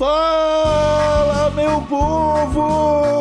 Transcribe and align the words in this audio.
Fala, 0.00 1.50
meu 1.50 1.82
povo! 1.82 3.19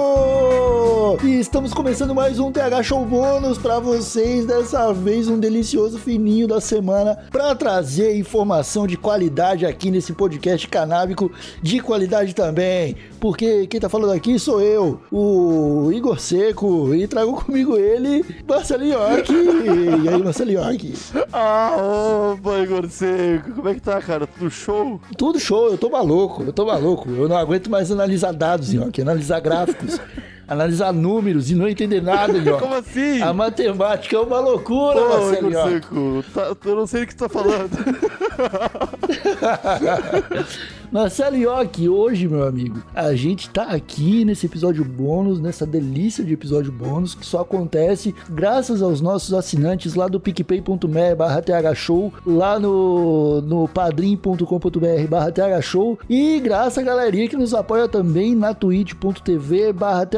Estamos 1.40 1.74
começando 1.74 2.14
mais 2.14 2.38
um 2.38 2.52
TH 2.52 2.84
Show 2.84 3.06
Bônus 3.06 3.58
para 3.58 3.80
vocês. 3.80 4.46
Dessa 4.46 4.92
vez, 4.92 5.30
um 5.30 5.40
delicioso 5.40 5.98
fininho 5.98 6.46
da 6.50 6.60
semana 6.60 7.18
para 7.32 7.56
trazer 7.56 8.14
informação 8.18 8.86
de 8.86 8.98
qualidade 8.98 9.66
aqui 9.66 9.90
nesse 9.90 10.12
podcast 10.12 10.68
canábico 10.68 11.32
de 11.62 11.80
qualidade 11.80 12.36
também. 12.36 12.98
Porque 13.22 13.68
quem 13.68 13.80
tá 13.80 13.88
falando 13.88 14.12
aqui 14.12 14.38
sou 14.38 14.60
eu, 14.60 15.00
o 15.10 15.90
Igor 15.94 16.20
Seco, 16.20 16.94
e 16.94 17.08
trago 17.08 17.32
comigo 17.42 17.78
ele, 17.78 18.26
Marcelo 18.46 18.84
York. 18.84 19.32
E 19.32 20.10
aí, 20.10 20.22
Marcelo 20.22 20.52
York? 20.52 20.94
Ah, 21.32 22.34
opa, 22.34 22.60
Igor 22.60 22.90
Seco, 22.90 23.54
como 23.54 23.70
é 23.70 23.76
que 23.76 23.82
tá, 23.82 24.02
cara? 24.02 24.28
Tudo 24.28 24.52
show? 24.52 25.00
Tudo 25.18 25.40
show, 25.40 25.70
eu 25.70 25.78
tô 25.78 25.90
maluco, 25.90 26.44
eu 26.44 26.52
tô 26.52 26.66
maluco. 26.66 27.10
Eu 27.10 27.30
não 27.30 27.38
aguento 27.38 27.70
mais 27.70 27.90
analisar 27.90 28.34
dados, 28.34 28.74
York, 28.74 29.02
analisar 29.02 29.40
gráficos. 29.40 29.98
analisar 30.50 30.92
números 30.92 31.52
e 31.52 31.56
não 31.56 31.68
entender 31.68 32.02
nada, 32.02 32.34
York. 32.38 32.64
Como 32.64 32.76
assim? 32.76 33.22
A 33.22 33.32
matemática 33.32 34.16
é 34.16 34.20
uma 34.20 34.40
loucura, 34.40 35.00
Pô, 35.00 35.10
Marcelo. 35.10 35.52
Seco, 35.52 36.26
tá, 36.34 36.56
eu 36.66 36.76
não 36.76 36.88
sei 36.88 37.04
o 37.04 37.08
que 37.08 37.14
você 37.14 37.20
tá 37.20 37.30
falando. 37.30 37.70
Marcelo 40.92 41.38
York, 41.38 41.88
hoje, 41.88 42.28
meu 42.28 42.48
amigo, 42.48 42.82
a 42.96 43.14
gente 43.14 43.48
tá 43.52 43.66
aqui 43.66 44.26
nesse 44.26 44.48
episódio 44.48 44.84
bônus, 44.84 45.40
nessa 45.40 45.64
delícia 45.64 46.24
de 46.24 46.34
episódio 46.34 46.72
bônus, 46.72 47.14
que 47.14 47.24
só 47.24 47.42
acontece 47.42 48.16
graças 48.28 48.82
aos 48.82 49.00
nossos 49.00 49.32
assinantes 49.36 49.94
lá 49.94 50.08
do 50.08 50.20
picpay.me 50.20 51.16
barra 51.16 51.44
thshow, 51.44 52.12
lá 52.26 52.60
no, 52.60 53.40
no 53.42 53.68
padrim.com.br 53.68 55.08
barra 55.08 55.32
thshow 55.32 56.00
e 56.10 56.40
graças 56.40 56.80
à 56.80 56.82
galerinha 56.82 57.30
que 57.30 57.38
nos 57.38 57.54
apoia 57.54 57.88
também 57.88 58.34
na 58.36 58.56
twitch.tv 58.56 59.74
barra. 59.74 60.10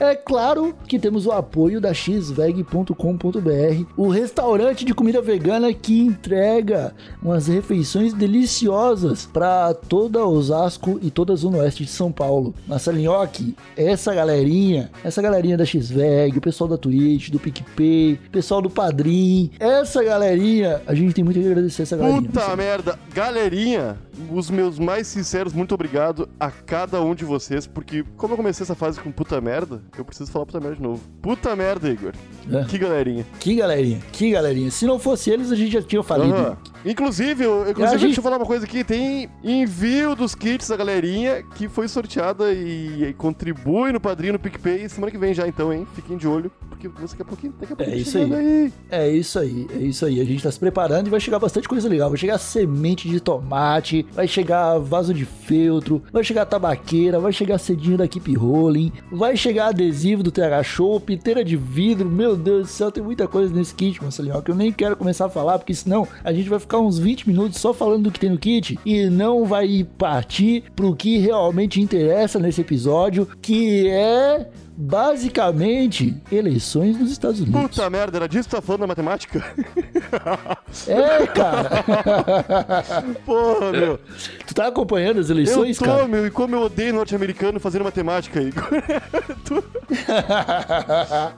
É 0.00 0.16
claro 0.16 0.74
que 0.88 0.98
temos 0.98 1.26
o 1.26 1.32
apoio 1.32 1.80
da 1.80 1.94
xveg.com.br, 1.94 2.94
o 3.96 4.08
restaurante 4.08 4.84
de 4.84 4.92
comida 4.94 5.22
vegana 5.22 5.72
que 5.72 6.00
entrega 6.00 6.92
umas 7.22 7.46
refeições 7.46 8.12
deliciosas 8.12 9.26
para 9.26 9.59
toda 9.88 10.26
Osasco 10.26 10.98
e 11.02 11.10
toda 11.10 11.32
a 11.32 11.36
Zona 11.36 11.58
Oeste 11.58 11.84
de 11.84 11.90
São 11.90 12.10
Paulo. 12.10 12.54
Marcelinhoque, 12.66 13.54
essa 13.76 14.14
galerinha, 14.14 14.90
essa 15.04 15.20
galerinha 15.20 15.56
da 15.56 15.64
XVEG, 15.64 16.38
o 16.38 16.40
pessoal 16.40 16.68
da 16.68 16.78
Twitch, 16.78 17.30
do 17.30 17.38
PicPay, 17.38 18.18
o 18.26 18.30
pessoal 18.30 18.62
do 18.62 18.70
Padrim, 18.70 19.50
essa 19.58 20.02
galerinha, 20.02 20.82
a 20.86 20.94
gente 20.94 21.14
tem 21.14 21.24
muito 21.24 21.38
que 21.38 21.46
agradecer 21.46 21.82
essa 21.82 21.96
galerinha. 21.96 22.22
Puta 22.22 22.56
merda, 22.56 22.98
galerinha, 23.14 23.96
os 24.30 24.50
meus 24.50 24.78
mais 24.78 25.06
sinceros 25.06 25.52
muito 25.52 25.74
obrigado 25.74 26.28
a 26.38 26.50
cada 26.50 27.00
um 27.02 27.14
de 27.14 27.24
vocês, 27.24 27.66
porque 27.66 28.04
como 28.16 28.32
eu 28.34 28.36
comecei 28.36 28.64
essa 28.64 28.74
fase 28.74 29.00
com 29.00 29.10
puta 29.10 29.40
merda, 29.40 29.82
eu 29.96 30.04
preciso 30.04 30.30
falar 30.30 30.46
puta 30.46 30.60
merda 30.60 30.76
de 30.76 30.82
novo. 30.82 31.00
Puta 31.22 31.54
merda, 31.56 31.88
Igor. 31.88 32.12
É. 32.50 32.64
Que 32.64 32.78
galerinha. 32.78 33.26
Que 33.38 33.54
galerinha, 33.54 34.00
que 34.12 34.30
galerinha. 34.30 34.70
Se 34.70 34.86
não 34.86 34.98
fosse 34.98 35.30
eles, 35.30 35.50
a 35.52 35.56
gente 35.56 35.72
já 35.72 35.82
tinha 35.82 36.02
falido. 36.02 36.34
Aham. 36.34 36.56
Inclusive, 36.84 37.44
eu, 37.44 37.62
inclusive 37.70 37.98
gente- 37.98 38.06
deixa 38.08 38.20
eu 38.20 38.22
falar 38.24 38.38
uma 38.38 38.46
coisa 38.46 38.64
aqui, 38.64 38.82
tem 38.82 39.28
envio 39.44 40.14
dos 40.16 40.34
kits 40.34 40.68
da 40.68 40.76
galerinha 40.76 41.42
que 41.54 41.68
foi 41.68 41.86
sorteada 41.88 42.52
e, 42.52 43.04
e 43.04 43.14
contribui 43.14 43.92
no 43.92 44.00
padrinho 44.00 44.32
no 44.32 44.38
PicPay 44.38 44.88
semana 44.88 45.10
que 45.10 45.18
vem 45.18 45.34
já, 45.34 45.46
então, 45.46 45.72
hein? 45.72 45.86
Fiquem 45.94 46.16
de 46.16 46.26
olho, 46.26 46.50
porque 46.88 47.06
daqui 47.06 47.22
a 47.22 47.24
pouquinho, 47.24 47.54
daqui 47.60 47.72
a 47.72 47.76
pouquinho 47.76 47.98
isso 47.98 48.12
chegando 48.12 48.34
aí. 48.34 48.72
É 48.90 49.08
isso 49.08 49.38
aí, 49.38 49.66
é 49.74 49.78
isso 49.78 50.06
aí. 50.06 50.20
A 50.20 50.24
gente 50.24 50.42
tá 50.42 50.50
se 50.50 50.58
preparando 50.58 51.06
e 51.06 51.10
vai 51.10 51.20
chegar 51.20 51.38
bastante 51.38 51.68
coisa 51.68 51.88
legal. 51.88 52.08
Vai 52.08 52.18
chegar 52.18 52.38
semente 52.38 53.08
de 53.08 53.20
tomate, 53.20 54.06
vai 54.12 54.26
chegar 54.26 54.78
vaso 54.78 55.12
de 55.12 55.24
feltro, 55.24 56.02
vai 56.12 56.24
chegar 56.24 56.46
tabaqueira, 56.46 57.20
vai 57.20 57.32
chegar 57.32 57.58
cedinho 57.58 57.98
da 57.98 58.08
Keep 58.08 58.34
Rolling, 58.34 58.92
vai 59.10 59.36
chegar 59.36 59.68
adesivo 59.68 60.22
do 60.22 60.30
TH 60.30 60.62
Show, 60.62 61.00
piteira 61.00 61.44
de 61.44 61.56
vidro. 61.56 62.08
Meu 62.08 62.36
Deus 62.36 62.62
do 62.62 62.68
céu, 62.68 62.90
tem 62.90 63.02
muita 63.02 63.26
coisa 63.28 63.54
nesse 63.54 63.74
kit, 63.74 64.02
Marcelinho, 64.02 64.42
que 64.42 64.50
eu 64.50 64.54
nem 64.54 64.72
quero 64.72 64.96
começar 64.96 65.26
a 65.26 65.30
falar, 65.30 65.58
porque 65.58 65.74
senão 65.74 66.06
a 66.24 66.32
gente 66.32 66.48
vai 66.48 66.58
ficar 66.58 66.78
uns 66.78 66.98
20 66.98 67.28
minutos 67.28 67.60
só 67.60 67.72
falando 67.72 68.04
do 68.04 68.10
que 68.10 68.20
tem 68.20 68.30
no 68.30 68.38
kit 68.38 68.78
e 68.84 69.06
não 69.06 69.44
vai 69.44 69.86
partir 69.98 70.64
pro 70.74 70.94
que 70.94 71.18
realmente 71.18 71.80
interessa 71.80 72.38
nesse 72.38 72.60
episódio, 72.60 73.28
que 73.40 73.88
é 73.88 74.48
basicamente 74.80 76.16
eleições 76.32 76.98
nos 76.98 77.12
Estados 77.12 77.40
Unidos. 77.40 77.60
Puta 77.60 77.90
merda, 77.90 78.16
era 78.16 78.26
disso 78.26 78.48
que 78.48 78.56
tá 78.56 78.62
falando 78.62 78.80
na 78.80 78.86
matemática? 78.86 79.44
É, 80.86 81.26
cara. 81.26 81.84
Porra, 83.26 83.72
meu. 83.72 83.98
tu 84.46 84.54
tá 84.54 84.68
acompanhando 84.68 85.18
as 85.20 85.30
eleições, 85.30 85.80
eu 85.80 85.86
tô, 85.86 85.92
cara? 85.92 86.08
meu, 86.08 86.26
e 86.26 86.30
como 86.30 86.54
eu 86.54 86.62
odeio 86.62 86.94
norte-americano 86.94 87.58
fazendo 87.58 87.84
matemática, 87.84 88.40
Igor. 88.40 88.68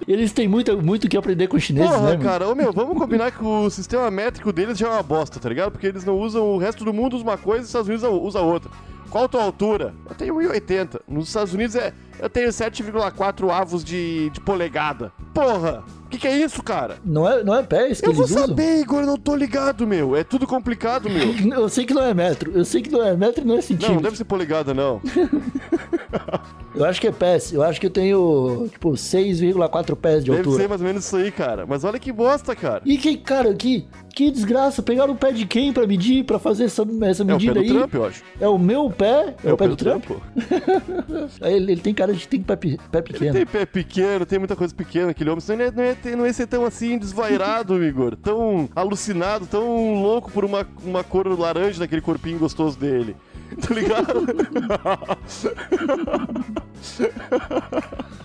Eles 0.07 0.33
têm 0.33 0.49
muito, 0.49 0.81
muito 0.83 1.09
que 1.09 1.17
aprender 1.17 1.49
com 1.49 1.57
os 1.57 1.63
chineses, 1.63 1.91
Porra, 1.91 2.11
né, 2.11 2.17
meu? 2.17 2.27
cara, 2.27 2.49
ô 2.49 2.55
meu, 2.55 2.73
vamos 2.73 2.97
combinar 2.97 3.31
que 3.31 3.45
o 3.45 3.71
sistema 3.71 4.11
métrico 4.11 4.53
deles 4.53 4.79
já 4.79 4.89
é 4.89 4.91
uma 4.91 5.03
bosta, 5.03 5.41
tá 5.41 5.49
ligado? 5.49 5.73
Porque 5.73 5.87
eles 5.87 6.05
não 6.05 6.19
usam, 6.19 6.45
o 6.45 6.59
resto 6.59 6.85
do 6.85 6.93
mundo 6.93 7.17
usa 7.17 7.25
uma 7.25 7.39
coisa 7.39 7.61
e 7.61 7.63
os 7.63 7.69
Estados 7.69 7.89
Unidos 7.89 8.09
usa 8.23 8.41
outra. 8.41 8.71
Qual 9.13 9.25
a 9.25 9.29
tua 9.29 9.43
altura? 9.43 9.95
Eu 10.09 10.15
tenho 10.15 10.35
1,80. 10.37 11.03
Nos 11.07 11.29
Estados 11.29 11.53
Unidos 11.53 11.77
é. 11.77 11.93
Eu 12.19 12.31
tenho 12.31 12.49
7,4 12.49 13.51
avos 13.51 13.85
de, 13.85 14.31
de 14.31 14.41
polegada. 14.41 15.13
Porra! 15.35 15.85
O 16.07 16.09
que, 16.09 16.19
que 16.19 16.27
é 16.29 16.37
isso, 16.39 16.63
cara? 16.63 16.97
Não 17.05 17.29
é, 17.29 17.43
não 17.45 17.55
é 17.55 17.63
pés 17.63 18.01
que 18.01 18.09
eu 18.09 18.13
vou 18.15 18.25
usam? 18.25 18.47
saber, 18.47 18.81
Igor, 18.81 19.01
eu 19.01 19.07
não 19.07 19.17
tô 19.19 19.35
ligado, 19.37 19.87
meu. 19.87 20.17
É 20.17 20.25
tudo 20.25 20.47
complicado, 20.47 21.11
meu. 21.11 21.35
Eu 21.59 21.69
sei 21.69 21.85
que 21.87 21.93
não 21.95 22.03
é 22.03 22.13
metro. 22.15 22.53
Eu 22.55 22.65
sei 22.65 22.81
que 22.83 22.91
não 22.91 23.03
é 23.03 23.15
metro 23.17 23.43
e 23.43 23.47
não 23.47 23.55
é 23.55 23.57
Não, 23.57 23.63
centímetro. 23.63 23.95
não 23.97 24.03
deve 24.03 24.17
ser 24.17 24.25
polegada, 24.25 24.73
não. 24.75 25.01
Eu 26.75 26.85
acho 26.87 27.01
que 27.01 27.07
é 27.07 27.13
pés. 27.13 27.53
Eu 27.53 27.63
acho 27.63 27.79
que 27.81 27.87
eu 27.87 27.91
tenho, 27.91 28.67
tipo, 28.71 28.91
6,4 28.93 29.95
pés 29.97 30.25
de 30.25 30.31
Deve 30.31 30.43
altura. 30.43 30.63
ser 30.63 30.69
mais 30.69 30.81
ou 30.81 30.87
menos 30.87 31.05
isso 31.05 31.17
aí, 31.17 31.31
cara. 31.31 31.67
Mas 31.67 31.85
olha 31.85 31.99
que 31.99 32.11
bosta, 32.13 32.55
cara. 32.57 32.83
E 32.85 32.97
que, 32.97 33.17
cara, 33.19 33.55
que, 33.55 33.87
que 34.13 34.31
desgraça. 34.31 34.83
Pegaram 34.83 35.13
o 35.13 35.17
pé 35.17 35.33
de 35.33 35.47
quem 35.47 35.73
pra 35.73 35.87
medir, 35.87 36.25
pra 36.25 36.39
fazer 36.39 36.65
essa, 36.65 36.83
essa 37.03 37.23
É 37.23 37.25
o 37.25 37.29
medida 37.29 37.55
pé 37.55 37.61
do 37.61 37.73
aí? 37.73 37.79
Trump, 37.79 37.95
eu 37.95 38.05
acho. 38.05 38.23
É 38.41 38.49
o 38.49 38.59
meu 38.59 38.91
pé? 38.91 39.35
É, 39.45 39.53
o 39.53 39.57
pé 39.57 39.69
do 39.69 39.77
Trump? 39.77 40.05
pô. 40.07 40.17
Ele, 41.47 41.73
ele 41.73 41.81
tem 41.81 41.95
cara 41.95 42.13
de 42.13 42.27
tem 42.29 42.41
pé, 42.43 42.57
pé 42.57 43.03
pequeno. 43.03 43.33
Tem 43.33 43.47
pé 43.47 43.67
pequeno, 43.67 44.27
tem 44.27 44.39
muita 44.39 44.55
coisa 44.57 44.75
pequena 44.75 45.11
aquele 45.11 45.31
homem. 45.31 45.41
Senão 45.41 45.65
ele 45.65 45.77
não 45.77 45.85
ia, 45.85 45.95
ter- 45.95 46.17
não 46.17 46.27
ia 46.27 46.33
ser 46.33 46.47
tão 46.47 46.65
assim 46.65 46.99
desvairado, 46.99 47.83
Igor. 47.85 48.17
Tão 48.17 48.69
alucinado, 48.75 49.47
tão 49.47 49.95
louco 50.03 50.31
por 50.31 50.45
uma, 50.45 50.67
uma 50.85 51.03
cor 51.05 51.27
laranja 51.39 51.79
daquele 51.81 52.01
corpinho 52.01 52.39
gostoso 52.39 52.79
dele. 52.79 53.17
Tá 53.61 53.75
ligado? 53.75 54.27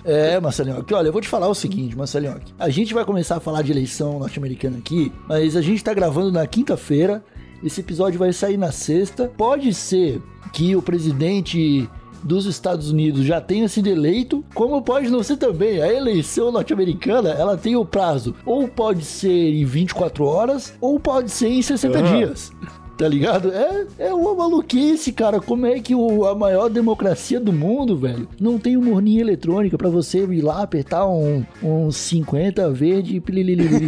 É, 0.03 0.39
Marcelinho, 0.39 0.77
aqui, 0.77 0.93
olha, 0.93 1.07
eu 1.07 1.11
vou 1.11 1.21
te 1.21 1.27
falar 1.27 1.49
o 1.49 1.53
seguinte, 1.53 1.97
Marcelinho, 1.97 2.39
a 2.57 2.69
gente 2.69 2.93
vai 2.93 3.03
começar 3.03 3.35
a 3.35 3.39
falar 3.41 3.61
de 3.61 3.73
eleição 3.73 4.19
norte-americana 4.19 4.77
aqui, 4.77 5.11
mas 5.27 5.53
a 5.55 5.61
gente 5.61 5.83
tá 5.83 5.93
gravando 5.93 6.31
na 6.31 6.47
quinta-feira, 6.47 7.21
esse 7.61 7.81
episódio 7.81 8.17
vai 8.17 8.31
sair 8.31 8.55
na 8.55 8.71
sexta. 8.71 9.29
Pode 9.35 9.73
ser 9.73 10.21
que 10.53 10.75
o 10.75 10.81
presidente 10.81 11.89
dos 12.23 12.45
Estados 12.45 12.89
Unidos 12.89 13.25
já 13.25 13.41
tenha 13.41 13.67
sido 13.67 13.87
eleito, 13.87 14.45
como 14.53 14.81
pode 14.81 15.09
não 15.09 15.23
ser 15.23 15.37
também. 15.37 15.81
A 15.81 15.91
eleição 15.91 16.51
norte-americana, 16.51 17.29
ela 17.29 17.57
tem 17.57 17.75
o 17.75 17.85
prazo, 17.85 18.33
ou 18.45 18.67
pode 18.67 19.03
ser 19.03 19.53
em 19.53 19.65
24 19.65 20.23
horas, 20.23 20.73
ou 20.79 20.99
pode 20.99 21.31
ser 21.31 21.49
em 21.49 21.61
60 21.61 21.99
Aham. 21.99 22.17
dias. 22.17 22.51
Tá 22.97 23.07
ligado? 23.07 23.51
É, 23.51 23.85
é 23.99 24.13
uma 24.13 24.33
maluquice, 24.33 25.11
cara. 25.11 25.39
Como 25.39 25.67
é 25.67 25.79
que 25.79 25.93
o, 25.93 26.25
a 26.25 26.33
maior 26.33 26.67
democracia 26.67 27.39
do 27.39 27.53
mundo, 27.53 27.95
velho, 27.95 28.27
não 28.39 28.57
tem 28.57 28.75
uma 28.75 28.89
urninha 28.89 29.21
eletrônica 29.21 29.77
pra 29.77 29.89
você 29.89 30.25
ir 30.25 30.41
lá 30.41 30.63
apertar 30.63 31.07
um, 31.07 31.45
um 31.61 31.91
50 31.91 32.71
verde 32.71 33.19
pilililili. 33.19 33.87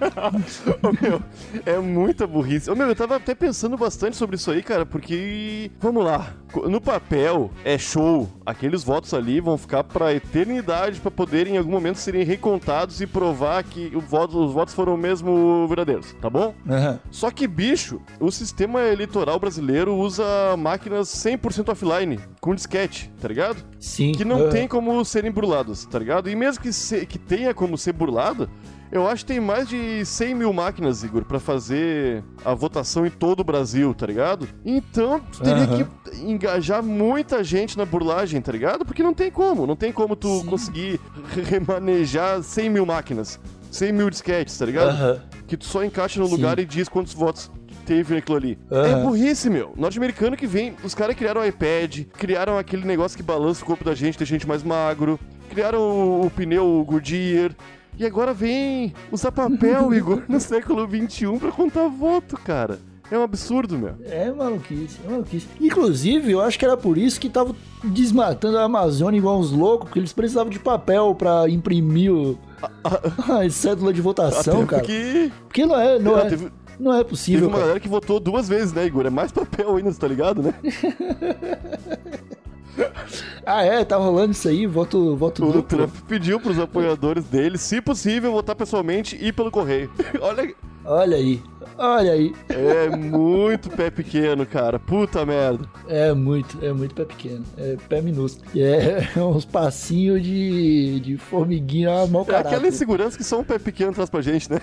Meu, 1.00 1.22
é 1.64 1.78
muita 1.78 2.26
burrice. 2.26 2.70
Ô, 2.70 2.74
meu, 2.76 2.88
eu 2.88 2.94
tava 2.96 3.16
até 3.16 3.34
pensando 3.34 3.76
bastante 3.76 4.16
sobre 4.16 4.36
isso 4.36 4.50
aí, 4.50 4.62
cara, 4.62 4.84
porque. 4.84 5.70
Vamos 5.80 6.04
lá. 6.04 6.34
No 6.68 6.80
papel 6.80 7.50
é 7.64 7.78
show. 7.78 8.28
Aqueles 8.44 8.82
votos 8.82 9.14
ali 9.14 9.40
vão 9.40 9.56
ficar 9.56 9.84
pra 9.84 10.12
eternidade 10.12 11.00
pra 11.00 11.10
poderem 11.10 11.54
em 11.54 11.58
algum 11.58 11.70
momento 11.70 11.96
serem 11.96 12.24
recontados 12.24 13.00
e 13.00 13.06
provar 13.06 13.62
que 13.62 13.90
voto- 14.08 14.44
os 14.44 14.52
votos 14.52 14.74
foram 14.74 14.96
mesmo 14.96 15.66
verdadeiros, 15.68 16.14
tá 16.20 16.28
bom? 16.28 16.54
Aham. 16.68 16.98
Só 17.10 17.30
que, 17.30 17.46
bicho, 17.46 18.00
o 18.18 18.30
sistema 18.32 18.80
eleitoral 18.82 19.38
brasileiro 19.38 19.94
usa 19.94 20.24
máquinas 20.58 21.08
100% 21.08 21.68
offline, 21.70 22.18
com 22.40 22.54
disquete, 22.54 23.12
tá 23.20 23.28
ligado? 23.28 23.64
Sim. 23.78 24.12
que 24.12 24.24
não 24.24 24.40
aham. 24.42 24.50
tem 24.50 24.66
como 24.68 25.04
serem 25.04 25.30
burladas, 25.30 25.84
tá 25.86 25.98
ligado? 25.98 26.28
E 26.28 26.34
mesmo 26.36 26.62
que, 26.62 26.72
se- 26.72 27.06
que 27.06 27.18
tenha 27.18 27.54
como 27.54 27.78
ser 27.78 27.92
burlada, 27.92 28.48
eu 28.92 29.06
acho 29.06 29.24
que 29.24 29.32
tem 29.32 29.40
mais 29.40 29.68
de 29.68 30.04
100 30.10 30.34
mil 30.34 30.52
máquinas, 30.52 31.04
Igor, 31.04 31.24
pra 31.24 31.38
fazer 31.38 32.24
a 32.44 32.52
votação 32.52 33.06
em 33.06 33.10
todo 33.10 33.40
o 33.40 33.44
Brasil, 33.44 33.94
tá 33.94 34.06
ligado? 34.06 34.48
Então, 34.64 35.20
tu 35.20 35.40
teria 35.40 35.62
Aham. 35.64 35.84
que 36.10 36.16
engajar 36.20 36.82
muita 36.82 37.44
gente 37.44 37.78
na 37.78 37.84
burlagem, 37.84 38.40
tá 38.40 38.50
ligado? 38.50 38.84
Porque 38.84 39.02
não 39.02 39.14
tem 39.14 39.30
como, 39.30 39.66
não 39.66 39.76
tem 39.76 39.92
como 39.92 40.16
tu 40.16 40.40
Sim. 40.40 40.46
conseguir 40.46 41.00
remanejar 41.48 42.42
100 42.42 42.70
mil 42.70 42.84
máquinas, 42.84 43.38
100 43.70 43.92
mil 43.92 44.10
disquetes, 44.10 44.58
tá 44.58 44.66
ligado? 44.66 44.88
Aham. 44.90 45.22
Que 45.46 45.56
tu 45.56 45.64
só 45.64 45.84
encaixa 45.84 46.18
no 46.18 46.26
Sim. 46.26 46.32
lugar 46.32 46.58
e 46.58 46.64
diz 46.64 46.88
quantos 46.88 47.14
votos 47.14 47.50
teve 47.86 48.14
naquilo 48.14 48.36
ali. 48.36 48.58
Aham. 48.70 48.86
É 48.86 49.02
burrice, 49.04 49.48
meu. 49.48 49.72
Norte-americano 49.76 50.36
que 50.36 50.46
vem, 50.46 50.74
os 50.82 50.94
caras 50.94 51.14
criaram 51.14 51.40
o 51.40 51.44
iPad, 51.44 52.04
criaram 52.18 52.58
aquele 52.58 52.84
negócio 52.84 53.16
que 53.16 53.22
balança 53.22 53.62
o 53.62 53.66
corpo 53.66 53.84
da 53.84 53.94
gente, 53.94 54.18
deixa 54.18 54.34
a 54.34 54.38
gente 54.38 54.46
mais 54.48 54.62
magro, 54.64 55.18
criaram 55.50 55.80
o, 55.80 56.26
o 56.26 56.30
pneu 56.30 56.84
Goodyear. 56.86 57.52
E 58.00 58.06
agora 58.06 58.32
vem 58.32 58.94
usar 59.12 59.30
papel, 59.30 59.92
Igor, 59.94 60.22
no 60.26 60.40
século 60.40 60.88
XXI 60.88 61.38
pra 61.38 61.52
contar 61.52 61.86
voto, 61.88 62.34
cara. 62.42 62.78
É 63.10 63.18
um 63.18 63.22
absurdo, 63.22 63.76
meu. 63.76 63.94
É 64.06 64.30
maluquice, 64.32 64.98
é 65.04 65.10
maluquice. 65.10 65.46
Inclusive, 65.60 66.30
eu 66.32 66.40
acho 66.40 66.58
que 66.58 66.64
era 66.64 66.76
por 66.78 66.96
isso 66.96 67.20
que 67.20 67.28
tava 67.28 67.54
desmatando 67.84 68.56
a 68.56 68.62
Amazônia 68.62 69.18
igual 69.18 69.38
uns 69.38 69.50
loucos, 69.52 69.88
porque 69.88 69.98
eles 69.98 70.12
precisavam 70.14 70.48
de 70.48 70.58
papel 70.60 71.14
pra 71.14 71.46
imprimir 71.50 72.10
o... 72.12 72.38
a 73.28 73.50
cédula 73.50 73.92
de 73.92 74.00
votação, 74.00 74.58
Até 74.62 74.66
cara. 74.66 74.82
porque 74.82 75.32
Porque 75.48 75.66
não 75.66 75.78
é, 75.78 75.98
não 75.98 76.14
Ah, 76.16 76.20
é, 76.20 76.28
teve- 76.30 76.52
não 76.78 76.92
é 76.94 76.98
teve 76.98 77.10
possível, 77.10 77.48
uma 77.48 77.50
cara. 77.52 77.62
galera 77.62 77.80
que 77.80 77.88
votou 77.88 78.18
duas 78.20 78.48
vezes, 78.48 78.72
né, 78.72 78.86
Igor? 78.86 79.04
É 79.04 79.10
mais 79.10 79.30
papel 79.32 79.76
ainda, 79.76 79.92
você 79.92 79.98
tá 80.00 80.06
ligado, 80.08 80.40
né? 80.42 80.54
Ah, 83.44 83.64
é, 83.64 83.84
tá 83.84 83.96
rolando 83.96 84.32
isso 84.32 84.48
aí, 84.48 84.66
voto, 84.66 85.16
voto 85.16 85.42
O 85.42 85.52
duplo. 85.52 85.62
Trump 85.62 85.94
pediu 86.06 86.38
pros 86.38 86.58
apoiadores 86.58 87.24
dele, 87.24 87.56
se 87.58 87.80
possível, 87.80 88.30
votar 88.32 88.54
pessoalmente 88.54 89.18
e 89.20 89.32
pelo 89.32 89.50
correio. 89.50 89.90
Olha, 90.20 90.54
Olha 90.82 91.16
aí, 91.16 91.42
olha 91.76 92.12
aí. 92.12 92.34
é 92.48 92.88
muito 92.96 93.68
pé 93.68 93.90
pequeno, 93.90 94.46
cara. 94.46 94.78
Puta 94.78 95.26
merda. 95.26 95.68
É 95.86 96.12
muito, 96.14 96.58
é 96.64 96.72
muito 96.72 96.94
pé 96.94 97.04
pequeno, 97.04 97.44
é 97.58 97.76
pé 97.88 98.00
minúsculo. 98.00 98.48
E 98.54 98.62
É, 98.62 99.10
uns 99.20 99.44
passinhos 99.44 100.22
de, 100.22 101.00
de 101.00 101.16
formiguinha 101.18 102.06
mau 102.06 102.22
É 102.22 102.26
caráter. 102.26 102.48
aquela 102.48 102.68
insegurança 102.68 103.16
que 103.16 103.24
só 103.24 103.38
um 103.40 103.44
pé 103.44 103.58
pequeno 103.58 103.92
traz 103.92 104.08
pra 104.08 104.22
gente, 104.22 104.50
né? 104.50 104.58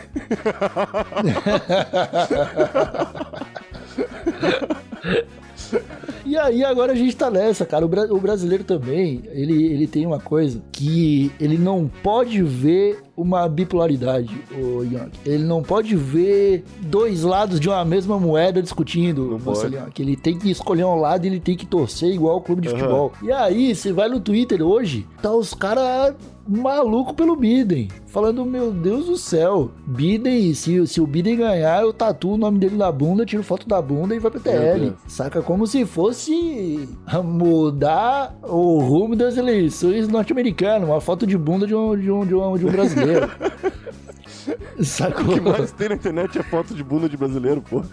E 6.38 6.40
aí 6.40 6.64
agora 6.64 6.92
a 6.92 6.96
gente 6.96 7.16
tá 7.16 7.32
nessa, 7.32 7.66
cara. 7.66 7.84
O, 7.84 7.90
bra- 7.90 8.06
o 8.14 8.20
brasileiro 8.20 8.64
também, 8.64 9.24
ele, 9.32 9.66
ele 9.74 9.88
tem 9.88 10.06
uma 10.06 10.20
coisa 10.20 10.62
que 10.72 11.32
ele 11.40 11.58
não 11.58 11.90
pode 12.04 12.44
ver 12.44 13.00
uma 13.18 13.50
bipolaridade, 13.50 14.40
o 14.52 14.84
Yonk. 14.84 15.20
Ele 15.26 15.44
não 15.44 15.64
pode 15.64 15.96
ver 15.96 16.64
dois 16.82 17.24
lados 17.24 17.60
de 17.60 17.68
uma 17.68 17.84
mesma 17.84 18.20
moeda 18.20 18.62
discutindo, 18.62 19.42
pode. 19.44 19.76
Yonk. 19.76 20.00
Ele 20.00 20.16
tem 20.16 20.38
que 20.38 20.52
escolher 20.52 20.86
um 20.86 20.96
lado 20.96 21.26
e 21.26 21.30
ele 21.30 21.40
tem 21.40 21.58
que 21.58 21.66
torcer 21.66 22.14
igual 22.14 22.38
o 22.38 22.42
clube 22.42 22.62
de 22.62 22.68
Aham. 22.68 22.78
futebol. 22.78 23.12
E 23.24 23.32
aí, 23.32 23.74
você 23.74 23.92
vai 23.92 24.08
no 24.08 24.20
Twitter 24.20 24.62
hoje, 24.62 25.08
tá 25.20 25.34
os 25.34 25.56
caras 25.56 26.14
maluco 26.48 27.14
pelo 27.14 27.36
Biden. 27.36 27.90
Falando, 28.06 28.46
meu 28.46 28.72
Deus 28.72 29.08
do 29.08 29.18
céu, 29.18 29.72
Biden, 29.86 30.54
se, 30.54 30.88
se 30.88 31.02
o 31.02 31.06
Biden 31.06 31.38
ganhar, 31.38 31.82
eu 31.82 31.92
tatuo 31.92 32.34
o 32.34 32.38
nome 32.38 32.58
dele 32.58 32.78
na 32.78 32.92
bunda, 32.92 33.26
tiro 33.26 33.44
foto 33.44 33.68
da 33.68 33.82
bunda 33.82 34.16
e 34.16 34.20
vai 34.20 34.32
pro 34.32 34.40
TL. 34.40 34.94
Saca? 35.08 35.42
Como 35.42 35.68
se 35.68 35.86
fosse 35.86 36.88
mudar 37.24 38.36
o 38.42 38.80
rumo 38.80 39.16
das 39.16 39.38
eleições 39.38 40.08
norte-americanas. 40.08 40.88
Uma 40.88 41.02
foto 41.02 41.28
de 41.28 41.38
bunda 41.38 41.68
de 41.68 41.76
um, 41.76 41.98
de 41.98 42.10
um, 42.10 42.26
de 42.26 42.34
um, 42.34 42.58
de 42.58 42.66
um 42.66 42.72
brasileiro. 42.72 43.07
Sacou? 44.82 45.26
O 45.26 45.34
que 45.34 45.42
mais 45.42 45.72
tem 45.72 45.90
na 45.90 45.96
internet 45.96 46.38
é 46.40 46.44
foto 46.44 46.74
de 46.74 46.84
bunda 46.84 47.10
de 47.10 47.18
brasileiro, 47.18 47.62
pô. 47.62 47.84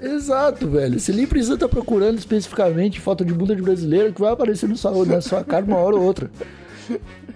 Exato, 0.00 0.68
velho. 0.68 0.98
Você 0.98 1.12
nem 1.12 1.26
precisa 1.26 1.54
estar 1.54 1.68
procurando 1.68 2.18
especificamente 2.18 3.00
foto 3.00 3.24
de 3.24 3.34
bunda 3.34 3.54
de 3.54 3.62
brasileiro 3.62 4.12
que 4.12 4.20
vai 4.20 4.32
aparecer 4.32 4.68
no 4.68 4.76
sua, 4.76 5.04
na 5.04 5.20
sua 5.20 5.44
cara 5.44 5.64
uma 5.64 5.76
hora 5.76 5.96
ou 5.96 6.02
outra. 6.02 6.30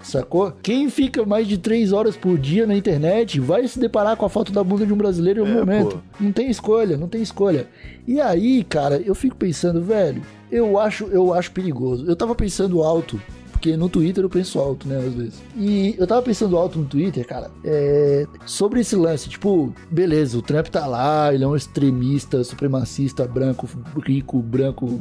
Sacou? 0.02 0.52
Quem 0.62 0.88
fica 0.90 1.24
mais 1.24 1.46
de 1.46 1.56
três 1.58 1.92
horas 1.92 2.16
por 2.16 2.38
dia 2.38 2.66
na 2.66 2.74
internet 2.76 3.40
vai 3.40 3.66
se 3.68 3.78
deparar 3.78 4.16
com 4.16 4.26
a 4.26 4.28
foto 4.28 4.52
da 4.52 4.62
bunda 4.64 4.84
de 4.86 4.92
um 4.92 4.96
brasileiro 4.96 5.40
em 5.40 5.48
algum 5.48 5.60
É, 5.60 5.64
momento. 5.78 5.96
pô. 5.96 6.24
Não 6.24 6.32
tem 6.32 6.48
escolha, 6.50 6.96
não 6.96 7.08
tem 7.08 7.22
escolha. 7.22 7.66
E 8.06 8.20
aí, 8.20 8.64
cara, 8.64 9.00
eu 9.04 9.14
fico 9.14 9.36
pensando, 9.36 9.82
velho, 9.82 10.22
eu 10.50 10.78
acho, 10.78 11.04
eu 11.06 11.32
acho 11.34 11.50
perigoso. 11.52 12.06
Eu 12.06 12.16
tava 12.16 12.34
pensando 12.34 12.82
alto. 12.82 13.20
Porque 13.64 13.78
no 13.78 13.88
Twitter 13.88 14.22
eu 14.22 14.28
penso 14.28 14.58
alto, 14.58 14.86
né, 14.86 14.98
às 14.98 15.14
vezes. 15.14 15.42
E 15.56 15.94
eu 15.96 16.06
tava 16.06 16.20
pensando 16.20 16.58
alto 16.58 16.78
no 16.78 16.84
Twitter, 16.84 17.26
cara, 17.26 17.50
é, 17.64 18.26
sobre 18.44 18.80
esse 18.80 18.94
lance, 18.94 19.26
tipo, 19.26 19.72
beleza, 19.90 20.36
o 20.36 20.42
Trump 20.42 20.66
tá 20.66 20.86
lá, 20.86 21.32
ele 21.32 21.44
é 21.44 21.46
um 21.46 21.56
extremista, 21.56 22.44
supremacista, 22.44 23.26
branco, 23.26 23.66
rico, 24.06 24.42
branco, 24.42 25.00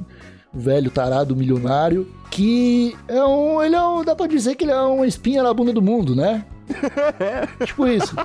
velho, 0.53 0.89
tarado, 0.89 1.35
milionário, 1.35 2.07
que 2.31 2.95
é 3.09 3.21
um, 3.21 3.61
ele 3.61 3.75
é 3.75 3.83
um, 3.83 4.01
dá 4.01 4.15
pra 4.15 4.27
dizer 4.27 4.55
que 4.55 4.63
ele 4.63 4.71
é 4.71 4.81
uma 4.81 5.05
espinha 5.05 5.43
na 5.43 5.53
bunda 5.53 5.73
do 5.73 5.81
mundo, 5.81 6.15
né? 6.15 6.45
tipo 7.65 7.87
isso, 7.87 8.15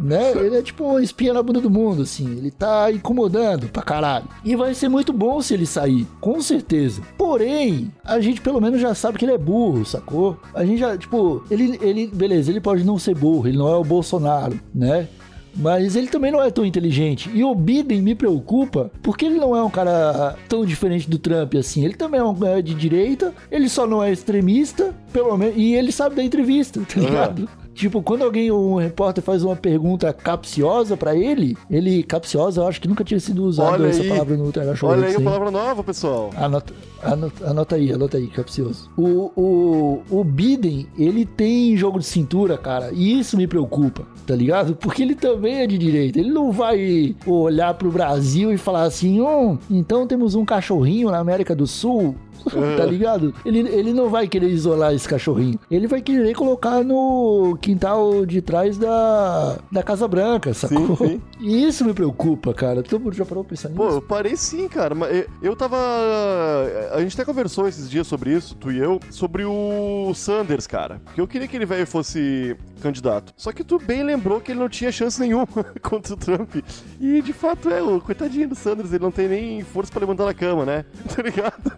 né? 0.00 0.32
Ele 0.32 0.56
é 0.56 0.62
tipo 0.62 0.84
uma 0.84 1.02
espinha 1.02 1.32
na 1.32 1.42
bunda 1.42 1.60
do 1.60 1.70
mundo, 1.70 2.02
assim. 2.02 2.38
Ele 2.38 2.50
tá 2.50 2.90
incomodando 2.90 3.68
pra 3.68 3.82
caralho. 3.82 4.26
E 4.44 4.56
vai 4.56 4.74
ser 4.74 4.88
muito 4.88 5.12
bom 5.12 5.40
se 5.40 5.54
ele 5.54 5.66
sair, 5.66 6.06
com 6.20 6.40
certeza. 6.40 7.02
Porém, 7.16 7.92
a 8.04 8.20
gente 8.20 8.40
pelo 8.40 8.60
menos 8.60 8.80
já 8.80 8.94
sabe 8.94 9.18
que 9.18 9.24
ele 9.24 9.32
é 9.32 9.38
burro, 9.38 9.84
sacou? 9.84 10.38
A 10.54 10.64
gente 10.64 10.78
já, 10.78 10.96
tipo, 10.96 11.44
ele, 11.50 11.78
ele, 11.82 12.06
beleza, 12.06 12.50
ele 12.50 12.60
pode 12.60 12.84
não 12.84 12.98
ser 12.98 13.14
burro, 13.14 13.48
ele 13.48 13.58
não 13.58 13.68
é 13.68 13.76
o 13.76 13.84
Bolsonaro, 13.84 14.58
né? 14.74 15.08
Mas 15.58 15.96
ele 15.96 16.06
também 16.06 16.30
não 16.30 16.40
é 16.40 16.50
tão 16.50 16.64
inteligente. 16.64 17.30
E 17.34 17.42
o 17.42 17.54
Biden 17.54 18.00
me 18.00 18.14
preocupa 18.14 18.90
porque 19.02 19.26
ele 19.26 19.36
não 19.36 19.56
é 19.56 19.62
um 19.62 19.70
cara 19.70 20.36
tão 20.48 20.64
diferente 20.64 21.10
do 21.10 21.18
Trump 21.18 21.54
assim. 21.56 21.84
Ele 21.84 21.94
também 21.94 22.20
é 22.20 22.24
um 22.24 22.46
é 22.46 22.62
de 22.62 22.74
direita, 22.74 23.34
ele 23.50 23.68
só 23.68 23.86
não 23.86 24.02
é 24.02 24.12
extremista, 24.12 24.94
pelo 25.12 25.36
menos. 25.36 25.56
E 25.56 25.74
ele 25.74 25.90
sabe 25.90 26.14
da 26.14 26.22
entrevista, 26.22 26.80
tá 26.80 27.00
ligado? 27.00 27.48
Tipo, 27.78 28.02
quando 28.02 28.24
alguém, 28.24 28.50
um 28.50 28.74
repórter 28.74 29.22
faz 29.22 29.44
uma 29.44 29.54
pergunta 29.54 30.12
capciosa 30.12 30.96
pra 30.96 31.14
ele, 31.14 31.56
ele, 31.70 32.02
capciosa, 32.02 32.60
eu 32.60 32.66
acho 32.66 32.80
que 32.80 32.88
nunca 32.88 33.04
tinha 33.04 33.20
sido 33.20 33.44
usado 33.44 33.74
Olha 33.74 33.86
essa 33.86 34.02
aí. 34.02 34.08
palavra 34.08 34.36
no 34.36 34.50
TH 34.50 34.74
Show. 34.74 34.90
Olha 34.90 35.06
aí 35.06 35.12
sim. 35.12 35.18
uma 35.18 35.30
palavra 35.30 35.50
nova, 35.52 35.84
pessoal. 35.84 36.30
Anota, 36.34 36.74
anota, 37.00 37.46
anota 37.48 37.76
aí, 37.76 37.92
anota 37.92 38.16
aí, 38.16 38.26
capcioso. 38.26 38.90
O, 38.96 39.30
o, 39.36 40.02
o 40.10 40.24
Biden, 40.24 40.88
ele 40.98 41.24
tem 41.24 41.76
jogo 41.76 42.00
de 42.00 42.06
cintura, 42.06 42.58
cara, 42.58 42.90
e 42.92 43.20
isso 43.20 43.36
me 43.36 43.46
preocupa, 43.46 44.02
tá 44.26 44.34
ligado? 44.34 44.74
Porque 44.74 45.00
ele 45.00 45.14
também 45.14 45.60
é 45.60 45.66
de 45.68 45.78
direita. 45.78 46.18
Ele 46.18 46.32
não 46.32 46.50
vai 46.50 47.14
olhar 47.24 47.74
pro 47.74 47.92
Brasil 47.92 48.52
e 48.52 48.58
falar 48.58 48.82
assim: 48.82 49.20
hum, 49.20 49.56
então 49.70 50.04
temos 50.04 50.34
um 50.34 50.44
cachorrinho 50.44 51.12
na 51.12 51.18
América 51.18 51.54
do 51.54 51.64
Sul. 51.68 52.16
tá 52.76 52.84
ligado? 52.84 53.34
Ele, 53.44 53.60
ele 53.60 53.92
não 53.92 54.08
vai 54.08 54.26
querer 54.28 54.48
isolar 54.48 54.94
esse 54.94 55.08
cachorrinho. 55.08 55.58
Ele 55.70 55.86
vai 55.86 56.00
querer 56.00 56.34
colocar 56.34 56.82
no 56.84 57.56
quintal 57.60 58.24
de 58.26 58.40
trás 58.42 58.76
da, 58.78 59.58
da 59.70 59.82
Casa 59.82 60.06
Branca, 60.08 60.52
sacou? 60.54 60.96
sim. 60.96 61.20
E 61.40 61.68
isso 61.68 61.84
me 61.84 61.94
preocupa, 61.94 62.52
cara. 62.52 62.82
Tu 62.82 63.00
já 63.12 63.24
parou 63.24 63.44
pra 63.44 63.50
pensar 63.50 63.68
nisso? 63.68 63.80
Pô, 63.80 63.88
eu 63.90 64.02
parei 64.02 64.36
sim, 64.36 64.66
cara. 64.68 64.92
Mas 64.92 65.14
eu- 65.14 65.26
eu 65.42 65.56
tava. 65.56 65.76
A 66.92 67.00
gente 67.00 67.14
até 67.14 67.24
conversou 67.24 67.68
esses 67.68 67.88
dias 67.88 68.06
sobre 68.08 68.32
isso, 68.34 68.56
tu 68.56 68.72
e 68.72 68.78
eu, 68.78 68.98
sobre 69.10 69.44
o 69.44 70.12
Sanders, 70.14 70.66
cara. 70.66 71.00
Porque 71.04 71.20
eu 71.20 71.28
queria 71.28 71.46
que 71.46 71.56
ele 71.56 71.64
velho 71.64 71.86
fosse 71.86 72.56
candidato. 72.80 73.32
Só 73.36 73.52
que 73.52 73.62
tu 73.62 73.78
bem 73.78 74.02
lembrou 74.02 74.40
que 74.40 74.50
ele 74.52 74.58
não 74.60 74.68
tinha 74.68 74.90
chance 74.90 75.20
nenhuma 75.20 75.46
contra 75.82 76.14
o 76.14 76.16
Trump. 76.16 76.56
E 77.00 77.22
de 77.22 77.32
fato 77.32 77.70
é, 77.70 77.80
o 77.82 78.00
coitadinho 78.00 78.48
do 78.48 78.54
Sanders, 78.56 78.92
ele 78.92 79.02
não 79.04 79.10
tem 79.12 79.28
nem 79.28 79.62
força 79.62 79.90
pra 79.92 80.00
levantar 80.00 80.24
na 80.24 80.34
cama, 80.34 80.64
né? 80.64 80.84
Tá 81.14 81.22
ligado? 81.22 81.72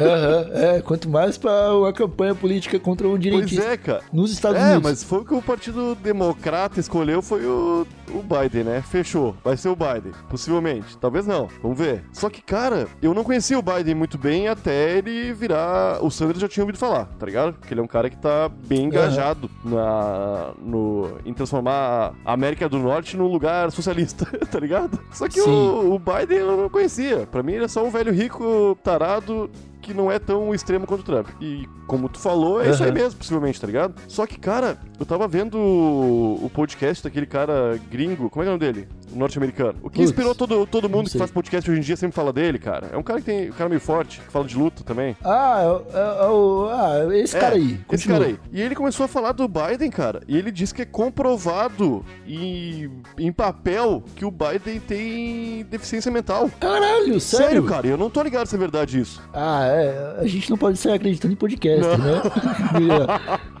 Aham, 0.00 0.50
é, 0.52 0.80
quanto 0.80 1.08
mais 1.08 1.36
pra 1.38 1.74
uma 1.74 1.92
campanha 1.92 2.34
política 2.34 2.78
contra 2.78 3.06
um 3.06 3.10
Pois 3.12 3.22
direitista 3.22 3.64
é, 3.64 3.76
cara. 3.76 4.00
nos 4.12 4.32
Estados 4.32 4.60
É, 4.60 4.64
Unidos. 4.72 4.82
mas 4.82 5.02
foi 5.04 5.20
o 5.20 5.24
que 5.24 5.34
o 5.34 5.42
Partido 5.42 5.94
Democrata 5.96 6.80
escolheu, 6.80 7.22
foi 7.22 7.44
o, 7.44 7.86
o 8.10 8.22
Biden, 8.22 8.64
né? 8.64 8.82
Fechou. 8.82 9.34
Vai 9.44 9.56
ser 9.56 9.68
o 9.68 9.76
Biden. 9.76 10.12
Possivelmente. 10.28 10.96
Talvez 10.98 11.26
não. 11.26 11.48
Vamos 11.62 11.78
ver. 11.78 12.04
Só 12.12 12.28
que, 12.30 12.42
cara, 12.42 12.86
eu 13.02 13.14
não 13.14 13.24
conhecia 13.24 13.58
o 13.58 13.62
Biden 13.62 13.94
muito 13.94 14.18
bem 14.18 14.48
até 14.48 14.96
ele 14.98 15.32
virar. 15.32 16.02
O 16.04 16.10
Sanders 16.10 16.40
já 16.40 16.48
tinha 16.48 16.62
ouvido 16.62 16.78
falar, 16.78 17.06
tá 17.18 17.26
ligado? 17.26 17.54
Porque 17.54 17.72
ele 17.72 17.80
é 17.80 17.84
um 17.84 17.88
cara 17.88 18.10
que 18.10 18.16
tá 18.16 18.48
bem 18.48 18.84
engajado 18.84 19.50
na, 19.64 20.52
no, 20.58 21.18
em 21.24 21.32
transformar 21.32 22.14
a 22.24 22.32
América 22.32 22.68
do 22.68 22.78
Norte 22.78 23.16
num 23.16 23.26
lugar 23.28 23.70
socialista, 23.70 24.24
tá 24.50 24.58
ligado? 24.58 24.98
Só 25.12 25.28
que 25.28 25.40
o, 25.40 25.94
o 25.94 25.98
Biden 25.98 26.38
eu 26.38 26.56
não 26.56 26.68
conhecia. 26.68 27.26
Pra 27.30 27.42
mim 27.42 27.52
ele 27.52 27.64
é 27.64 27.68
só 27.68 27.84
um 27.84 27.90
velho 27.90 28.12
rico 28.12 28.76
tarado 28.82 29.43
que 29.80 29.92
não 29.92 30.10
é 30.10 30.18
tão 30.18 30.54
extremo 30.54 30.86
quanto 30.86 31.00
o 31.00 31.04
Trump. 31.04 31.28
E 31.40 31.68
como 31.86 32.08
tu 32.08 32.18
falou, 32.18 32.62
é 32.62 32.70
isso 32.70 32.82
aí 32.82 32.90
mesmo, 32.92 33.18
possivelmente, 33.18 33.60
tá 33.60 33.66
ligado? 33.66 33.94
Só 34.08 34.26
que, 34.26 34.38
cara, 34.38 34.78
eu 34.98 35.04
tava 35.04 35.28
vendo 35.28 35.58
o 35.58 36.24
o 36.44 36.50
podcast 36.50 37.02
daquele 37.04 37.26
cara 37.26 37.78
gringo, 37.90 38.28
como 38.28 38.42
é 38.42 38.46
que 38.46 38.50
é 38.50 38.54
o 38.54 38.58
nome 38.58 38.72
dele? 38.72 38.88
Norte-americano. 39.14 39.78
O 39.82 39.90
que 39.90 40.02
inspirou 40.02 40.34
todo, 40.34 40.66
todo 40.66 40.88
mundo 40.88 41.08
que 41.10 41.18
faz 41.18 41.30
podcast 41.30 41.70
hoje 41.70 41.80
em 41.80 41.82
dia 41.82 41.96
sempre 41.96 42.14
fala 42.14 42.32
dele, 42.32 42.58
cara. 42.58 42.88
É 42.92 42.96
um 42.96 43.02
cara 43.02 43.20
que 43.20 43.26
tem. 43.26 43.48
Um 43.50 43.52
cara 43.52 43.68
meio 43.68 43.80
forte, 43.80 44.20
que 44.20 44.30
fala 44.32 44.44
de 44.44 44.56
luta 44.56 44.82
também. 44.84 45.16
Ah, 45.24 45.60
é, 45.62 46.24
é 46.24 46.26
o- 46.28 46.68
ah, 46.70 47.14
esse 47.16 47.36
É, 47.36 47.40
cara 47.40 47.54
aí. 47.56 47.72
Esse 47.72 47.84
continua. 47.84 48.18
cara 48.18 48.30
aí. 48.30 48.38
E 48.52 48.60
ele 48.60 48.74
começou 48.74 49.04
a 49.04 49.08
falar 49.08 49.32
do 49.32 49.46
Biden, 49.48 49.90
cara. 49.90 50.22
E 50.28 50.36
ele 50.36 50.50
disse 50.50 50.74
que 50.74 50.82
é 50.82 50.84
comprovado 50.86 52.04
em, 52.26 52.90
em 53.18 53.32
papel 53.32 54.02
que 54.16 54.24
o 54.24 54.30
Biden 54.30 54.80
tem 54.80 55.64
deficiência 55.70 56.10
mental. 56.10 56.50
Caralho, 56.60 57.20
sério? 57.20 57.46
Sério, 57.46 57.64
cara, 57.64 57.86
eu 57.86 57.96
não 57.96 58.10
tô 58.10 58.22
ligado 58.22 58.46
se 58.46 58.54
é 58.54 58.58
verdade 58.58 59.00
isso. 59.00 59.22
Ah, 59.32 59.64
é. 59.66 60.16
A 60.20 60.26
gente 60.26 60.50
não 60.50 60.56
pode 60.56 60.76
sair 60.78 60.94
acreditando 60.94 61.32
em 61.34 61.36
podcast, 61.36 61.80
Não. 61.82 61.96
né? 61.98 62.22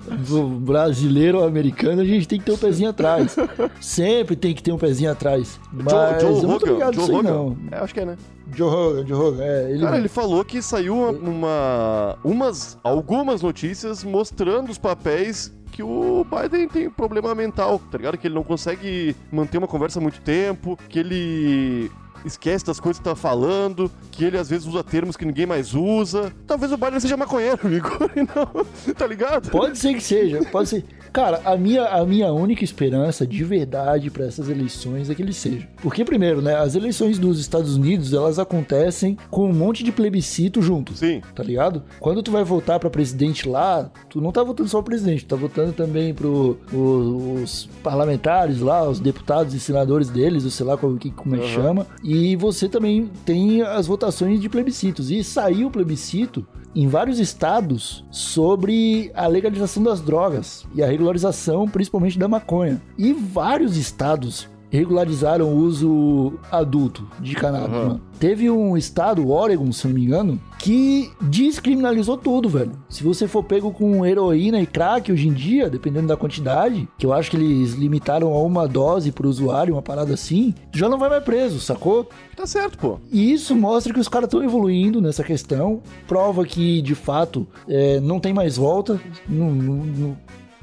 brasileiro 0.60 1.38
ou 1.38 1.46
americano, 1.46 2.02
a 2.02 2.04
gente 2.04 2.26
tem 2.28 2.38
que 2.38 2.44
ter 2.44 2.52
um 2.52 2.58
pezinho 2.58 2.90
atrás. 2.90 3.36
Sempre 3.80 4.36
tem 4.36 4.54
que 4.54 4.62
ter 4.62 4.72
um 4.72 4.78
pezinho 4.78 5.10
atrás. 5.10 5.58
Mas 5.72 6.20
Joe, 6.22 6.32
Joe 6.32 6.42
eu 6.42 6.48
não 6.48 6.58
tô 6.58 6.66
ligado 6.66 6.94
Joe 6.94 7.22
não. 7.22 7.56
É, 7.70 7.76
acho 7.78 7.94
que 7.94 8.00
é, 8.00 8.04
né? 8.04 8.16
Joe 8.54 8.68
Rogan, 8.70 9.06
Joe 9.06 9.18
Rogan, 9.18 9.42
é, 9.44 9.70
ele 9.70 9.80
Cara, 9.82 9.96
ele 9.98 10.08
falou 10.08 10.44
que 10.44 10.60
saiu 10.60 10.94
uma, 10.96 11.10
uma- 11.10 12.18
umas, 12.22 12.78
algumas 12.84 13.40
notícias 13.42 14.04
mostrando 14.04 14.70
os 14.70 14.78
papéis 14.78 15.52
que 15.72 15.82
o 15.82 16.24
Biden 16.24 16.68
tem 16.68 16.88
problema 16.88 17.34
mental, 17.34 17.80
tá 17.90 17.98
ligado? 17.98 18.16
Que 18.16 18.28
ele 18.28 18.34
não 18.34 18.44
consegue 18.44 19.16
manter 19.32 19.58
uma 19.58 19.66
conversa 19.66 20.00
muito 20.00 20.20
tempo, 20.20 20.78
que 20.88 21.00
ele 21.00 21.90
esquece 22.24 22.64
das 22.64 22.78
coisas 22.80 22.98
que 22.98 23.04
tá 23.04 23.14
falando, 23.14 23.90
que 24.10 24.24
ele 24.24 24.36
às 24.38 24.48
vezes 24.48 24.66
usa 24.66 24.82
termos 24.82 25.16
que 25.16 25.24
ninguém 25.24 25.46
mais 25.46 25.74
usa. 25.74 26.32
Talvez 26.46 26.72
o 26.72 26.76
Biden 26.76 27.00
seja 27.00 27.16
maconheiro, 27.16 27.58
amigo. 27.64 27.88
Não, 28.34 28.94
tá 28.94 29.06
ligado? 29.06 29.50
Pode 29.50 29.78
ser 29.78 29.94
que 29.94 30.02
seja, 30.02 30.40
pode 30.50 30.68
ser. 30.68 30.84
Cara, 31.12 31.40
a 31.44 31.56
minha, 31.56 31.84
a 31.84 32.04
minha 32.04 32.32
única 32.32 32.64
esperança 32.64 33.24
de 33.26 33.44
verdade 33.44 34.10
pra 34.10 34.24
essas 34.24 34.48
eleições 34.48 35.08
é 35.08 35.14
que 35.14 35.22
ele 35.22 35.32
seja. 35.32 35.68
Porque, 35.80 36.04
primeiro, 36.04 36.42
né, 36.42 36.56
as 36.56 36.74
eleições 36.74 37.18
dos 37.18 37.38
Estados 37.38 37.76
Unidos, 37.76 38.12
elas 38.12 38.38
acontecem 38.38 39.16
com 39.30 39.48
um 39.48 39.52
monte 39.52 39.84
de 39.84 39.92
plebiscito 39.92 40.60
juntos. 40.60 40.98
Sim. 40.98 41.22
Tá 41.34 41.42
ligado? 41.42 41.84
Quando 42.00 42.22
tu 42.22 42.32
vai 42.32 42.42
votar 42.42 42.80
pra 42.80 42.90
presidente 42.90 43.48
lá, 43.48 43.90
tu 44.08 44.20
não 44.20 44.32
tá 44.32 44.42
votando 44.42 44.68
só 44.68 44.80
o 44.80 44.82
presidente, 44.82 45.24
tu 45.24 45.28
tá 45.28 45.36
votando 45.36 45.72
também 45.72 46.12
pro 46.12 46.58
o- 46.72 47.34
os 47.42 47.68
parlamentares 47.82 48.60
lá, 48.60 48.88
os 48.88 48.98
deputados 48.98 49.54
e 49.54 49.60
senadores 49.60 50.08
deles, 50.08 50.44
ou 50.44 50.50
sei 50.50 50.66
lá 50.66 50.76
como, 50.76 50.98
que, 50.98 51.10
como 51.12 51.36
é 51.36 51.38
que 51.38 51.48
chama. 51.48 51.86
E 52.02 52.13
você 52.36 52.68
também 52.68 53.10
tem 53.24 53.62
as 53.62 53.86
votações 53.86 54.40
de 54.40 54.48
plebiscitos. 54.48 55.10
E 55.10 55.22
saiu 55.24 55.70
plebiscito 55.70 56.46
em 56.74 56.88
vários 56.88 57.18
estados 57.18 58.04
sobre 58.10 59.10
a 59.14 59.26
legalização 59.26 59.82
das 59.82 60.00
drogas 60.00 60.66
e 60.74 60.82
a 60.82 60.86
regularização, 60.86 61.68
principalmente 61.68 62.18
da 62.18 62.28
maconha. 62.28 62.82
E 62.98 63.12
vários 63.12 63.76
estados 63.76 64.48
regularizaram 64.76 65.46
o 65.52 65.56
uso 65.56 66.32
adulto 66.50 67.06
de 67.20 67.34
cannabis, 67.34 67.68
Aham. 67.76 67.88
mano. 67.88 68.00
Teve 68.18 68.50
um 68.50 68.76
estado, 68.76 69.28
Oregon, 69.30 69.70
se 69.70 69.86
não 69.86 69.94
me 69.94 70.04
engano, 70.04 70.40
que 70.58 71.10
descriminalizou 71.20 72.16
tudo, 72.16 72.48
velho. 72.48 72.72
Se 72.88 73.02
você 73.02 73.28
for 73.28 73.44
pego 73.44 73.70
com 73.70 74.04
heroína 74.04 74.60
e 74.60 74.66
crack 74.66 75.12
hoje 75.12 75.28
em 75.28 75.32
dia, 75.32 75.70
dependendo 75.70 76.08
da 76.08 76.16
quantidade, 76.16 76.88
que 76.98 77.06
eu 77.06 77.12
acho 77.12 77.30
que 77.30 77.36
eles 77.36 77.74
limitaram 77.74 78.32
a 78.32 78.42
uma 78.42 78.66
dose 78.66 79.12
pro 79.12 79.28
usuário, 79.28 79.74
uma 79.74 79.82
parada 79.82 80.14
assim, 80.14 80.54
já 80.72 80.88
não 80.88 80.98
vai 80.98 81.08
mais 81.10 81.22
preso, 81.22 81.60
sacou? 81.60 82.08
Tá 82.36 82.46
certo, 82.46 82.78
pô. 82.78 82.98
E 83.12 83.32
isso 83.32 83.54
mostra 83.54 83.92
que 83.92 84.00
os 84.00 84.08
caras 84.08 84.26
estão 84.26 84.42
evoluindo 84.42 85.00
nessa 85.00 85.22
questão, 85.22 85.82
prova 86.08 86.44
que, 86.44 86.82
de 86.82 86.94
fato, 86.94 87.46
é, 87.68 88.00
não 88.00 88.18
tem 88.18 88.32
mais 88.32 88.56
volta, 88.56 89.00
não, 89.28 89.50
não, 89.50 89.74
não, 89.84 90.16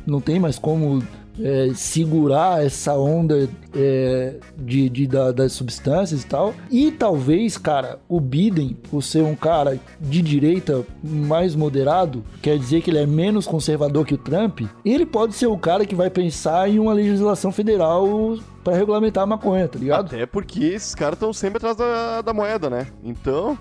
não 0.06 0.22
tem 0.22 0.39
mais 0.39 0.58
como 0.58 1.01
é, 1.43 1.71
segurar 1.74 2.63
essa 2.63 2.95
onda 2.95 3.50
é, 3.75 4.36
de, 4.57 4.89
de- 4.89 5.07
da- 5.07 5.31
das 5.31 5.53
substâncias 5.53 6.24
e 6.24 6.27
tal. 6.27 6.53
E 6.69 6.91
talvez, 6.91 7.57
cara, 7.57 8.00
o 8.07 8.19
Biden, 8.19 8.77
por 8.89 9.01
ser 9.01 9.24
um 9.24 9.36
cara 9.36 9.79
de 10.00 10.21
direita 10.21 10.83
mais 11.03 11.55
moderado, 11.55 12.24
quer 12.41 12.57
dizer 12.57 12.81
que 12.81 12.89
ele 12.91 13.00
é 13.00 13.05
menos 13.05 13.48
conservador 13.48 14.05
que 14.05 14.13
o 14.13 14.17
Trump, 14.17 14.62
ele 14.86 15.05
pode 15.05 15.33
ser 15.36 15.48
o 15.48 15.57
cara 15.57 15.86
que 15.86 15.95
vai 15.95 16.10
pensar 16.10 16.69
em 16.69 16.79
uma 16.79 16.93
legislação 16.93 17.51
federal 17.51 18.38
para 18.63 18.75
regulamentar 18.75 19.24
a 19.24 19.27
maconha, 19.27 19.67
tá 19.67 19.79
ligado? 19.79 20.05
Até 20.07 20.25
porque 20.25 20.63
esses 20.63 20.93
caras 20.93 21.13
estão 21.15 21.33
sempre 21.33 21.57
atrás 21.57 21.75
da, 21.75 22.21
da 22.21 22.33
moeda, 22.33 22.69
né? 22.69 22.88
Então, 23.03 23.57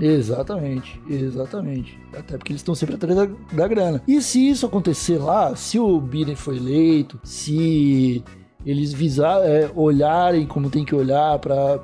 Exatamente, 0.00 1.00
exatamente. 1.08 1.98
Até 2.16 2.38
porque 2.38 2.52
eles 2.52 2.60
estão 2.60 2.74
sempre 2.74 2.94
atrás 2.94 3.16
da, 3.16 3.28
da 3.52 3.68
grana. 3.68 4.02
E 4.06 4.20
se 4.22 4.48
isso 4.48 4.66
acontecer 4.66 5.18
lá, 5.18 5.54
se 5.54 5.78
o 5.78 6.00
Biden 6.00 6.34
for 6.34 6.54
eleito, 6.54 7.20
se 7.22 8.24
eles 8.64 8.92
visar, 8.92 9.40
é, 9.42 9.70
olharem 9.74 10.46
como 10.46 10.70
tem 10.70 10.84
que 10.84 10.94
olhar 10.94 11.38
para 11.38 11.80